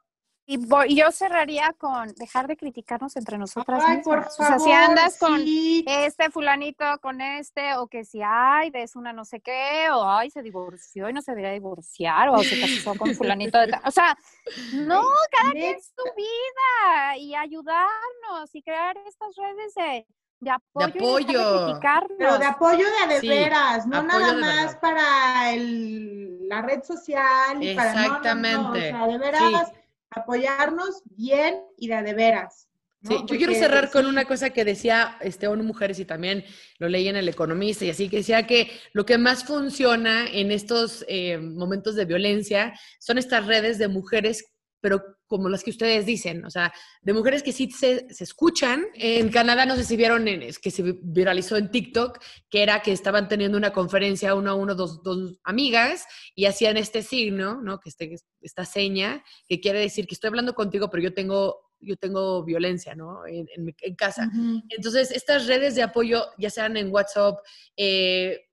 [0.52, 4.40] Y yo cerraría con dejar de criticarnos entre nosotras mismas.
[4.40, 9.14] o sea, si andas con este fulanito, con este, o que si, ay, es una
[9.14, 12.98] no sé qué, o ay, se divorció y no se debería divorciar, o se casó
[12.98, 13.60] con fulanito.
[13.60, 14.18] De o sea,
[14.74, 20.08] no, cada quien su vida y ayudarnos y crear estas redes de,
[20.40, 20.88] de apoyo.
[20.88, 21.80] De apoyo.
[22.18, 27.76] Pero de apoyo de, de veras, no nada más para el, la red social y
[27.76, 28.92] para Exactamente.
[28.92, 29.74] No, o sea, de veras
[30.12, 32.70] apoyarnos bien y de, de veras.
[33.02, 36.44] Sí, yo quiero cerrar con una cosa que decía este, ONU Mujeres y también
[36.80, 40.52] lo leí en El Economista y así, que decía que lo que más funciona en
[40.52, 44.44] estos eh, momentos de violencia son estas redes de mujeres
[44.82, 48.86] pero como las que ustedes dicen, o sea, de mujeres que sí se, escuchan.
[48.96, 52.20] En Canadá, no sé si vieron, es que se viralizó en TikTok,
[52.50, 56.06] que era que estaban teniendo una conferencia uno a uno, dos, dos amigas,
[56.36, 57.80] y hacían este signo, ¿no?
[57.80, 61.96] Que este, esta seña, que quiere decir que estoy hablando contigo, pero yo tengo yo
[61.96, 63.26] tengo violencia, ¿no?
[63.26, 64.30] En, en, casa.
[64.68, 67.40] Entonces, estas redes de apoyo, ya sean en WhatsApp,
[67.78, 68.50] eh,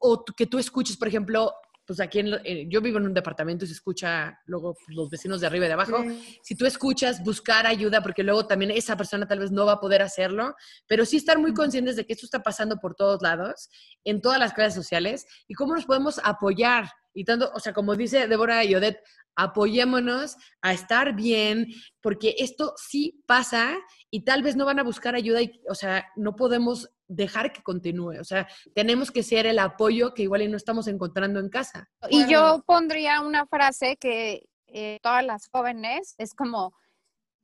[0.00, 1.52] o que tú escuches, por ejemplo,
[1.90, 5.48] pues aquí en, yo vivo en un departamento y se escucha luego los vecinos de
[5.48, 6.04] arriba y de abajo.
[6.40, 9.80] Si tú escuchas, buscar ayuda, porque luego también esa persona tal vez no va a
[9.80, 10.54] poder hacerlo,
[10.86, 13.70] pero sí estar muy conscientes de que esto está pasando por todos lados,
[14.04, 16.88] en todas las clases sociales, y cómo nos podemos apoyar.
[17.12, 19.02] Y tanto, o sea, como dice Débora y Odette,
[19.34, 21.66] apoyémonos a estar bien,
[22.00, 23.76] porque esto sí pasa
[24.12, 27.62] y tal vez no van a buscar ayuda, y, o sea, no podemos dejar que
[27.62, 28.20] continúe.
[28.20, 31.88] O sea, tenemos que ser el apoyo que igual y no estamos encontrando en casa.
[32.08, 36.72] Y yo pondría una frase que eh, todas las jóvenes es como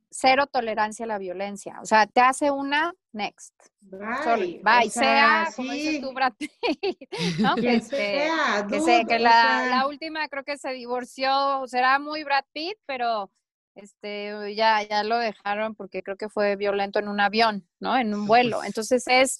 [0.09, 1.79] cero tolerancia a la violencia.
[1.81, 3.53] O sea, te hace una, next.
[3.81, 4.61] Bye.
[4.63, 4.89] Bye.
[4.89, 6.33] sea, como dices tú, Brad
[7.39, 7.55] ¿no?
[7.55, 12.23] Que, este, sea, que, sé, que la, la, última creo que se divorció, será muy
[12.23, 13.29] Brad Pitt, pero
[13.75, 17.97] este, ya, ya lo dejaron porque creo que fue violento en un avión, ¿no?
[17.97, 18.63] En un vuelo.
[18.63, 19.39] Entonces es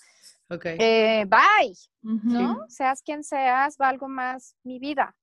[0.49, 0.77] Okay.
[0.79, 2.65] Eh, bye, ¿no?
[2.69, 5.15] Seas quien seas, valgo más mi vida.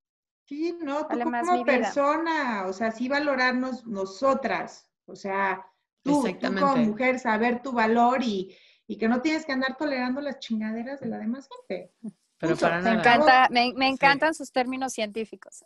[0.45, 5.65] Sí, no, tú como persona, o sea, sí valorarnos nosotras, o sea,
[6.03, 8.55] tú, tú, como mujer, saber tu valor y,
[8.85, 11.91] y que no tienes que andar tolerando las chingaderas de la demás gente.
[12.37, 15.63] Pero para me, encanta, me, me, encantan sus términos científicos.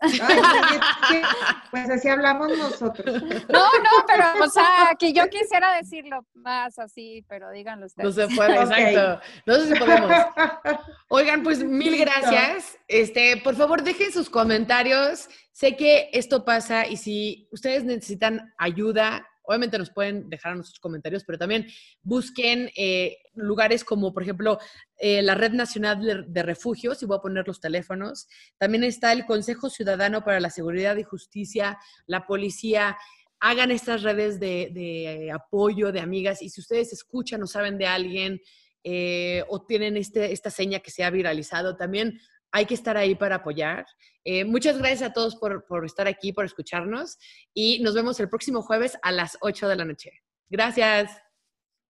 [1.72, 3.24] pues así hablamos nosotros.
[3.24, 8.16] No, no, pero, o sea, que yo quisiera decirlo más así, pero díganlo ustedes.
[8.16, 9.20] No se puede, exacto.
[9.48, 10.12] No sé si podemos.
[11.10, 12.78] Oigan, pues mil gracias.
[12.88, 15.28] Este, por favor, dejen sus comentarios.
[15.52, 21.24] Sé que esto pasa y si ustedes necesitan ayuda, Obviamente nos pueden dejar nuestros comentarios,
[21.24, 21.66] pero también
[22.04, 24.60] busquen eh, lugares como, por ejemplo,
[24.96, 28.28] eh, la Red Nacional de, Refugios, y voy a poner los teléfonos.
[28.60, 32.96] También está el Consejo Ciudadano para la Seguridad y Justicia, la policía.
[33.40, 38.42] Hagan estas redes de, apoyo, de amigas, y si ustedes escuchan o saben de alguien
[38.84, 42.20] eh, o tienen este, esta seña que se ha viralizado, también
[42.52, 43.86] hay que estar ahí para apoyar.
[44.24, 47.18] Eh, muchas gracias a todos por, por estar aquí, por escucharnos
[47.54, 50.12] y nos vemos el próximo jueves a las 8 de la noche.
[50.50, 51.12] Gracias.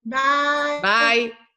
[0.04, 0.82] Bye.
[0.82, 1.49] Bye.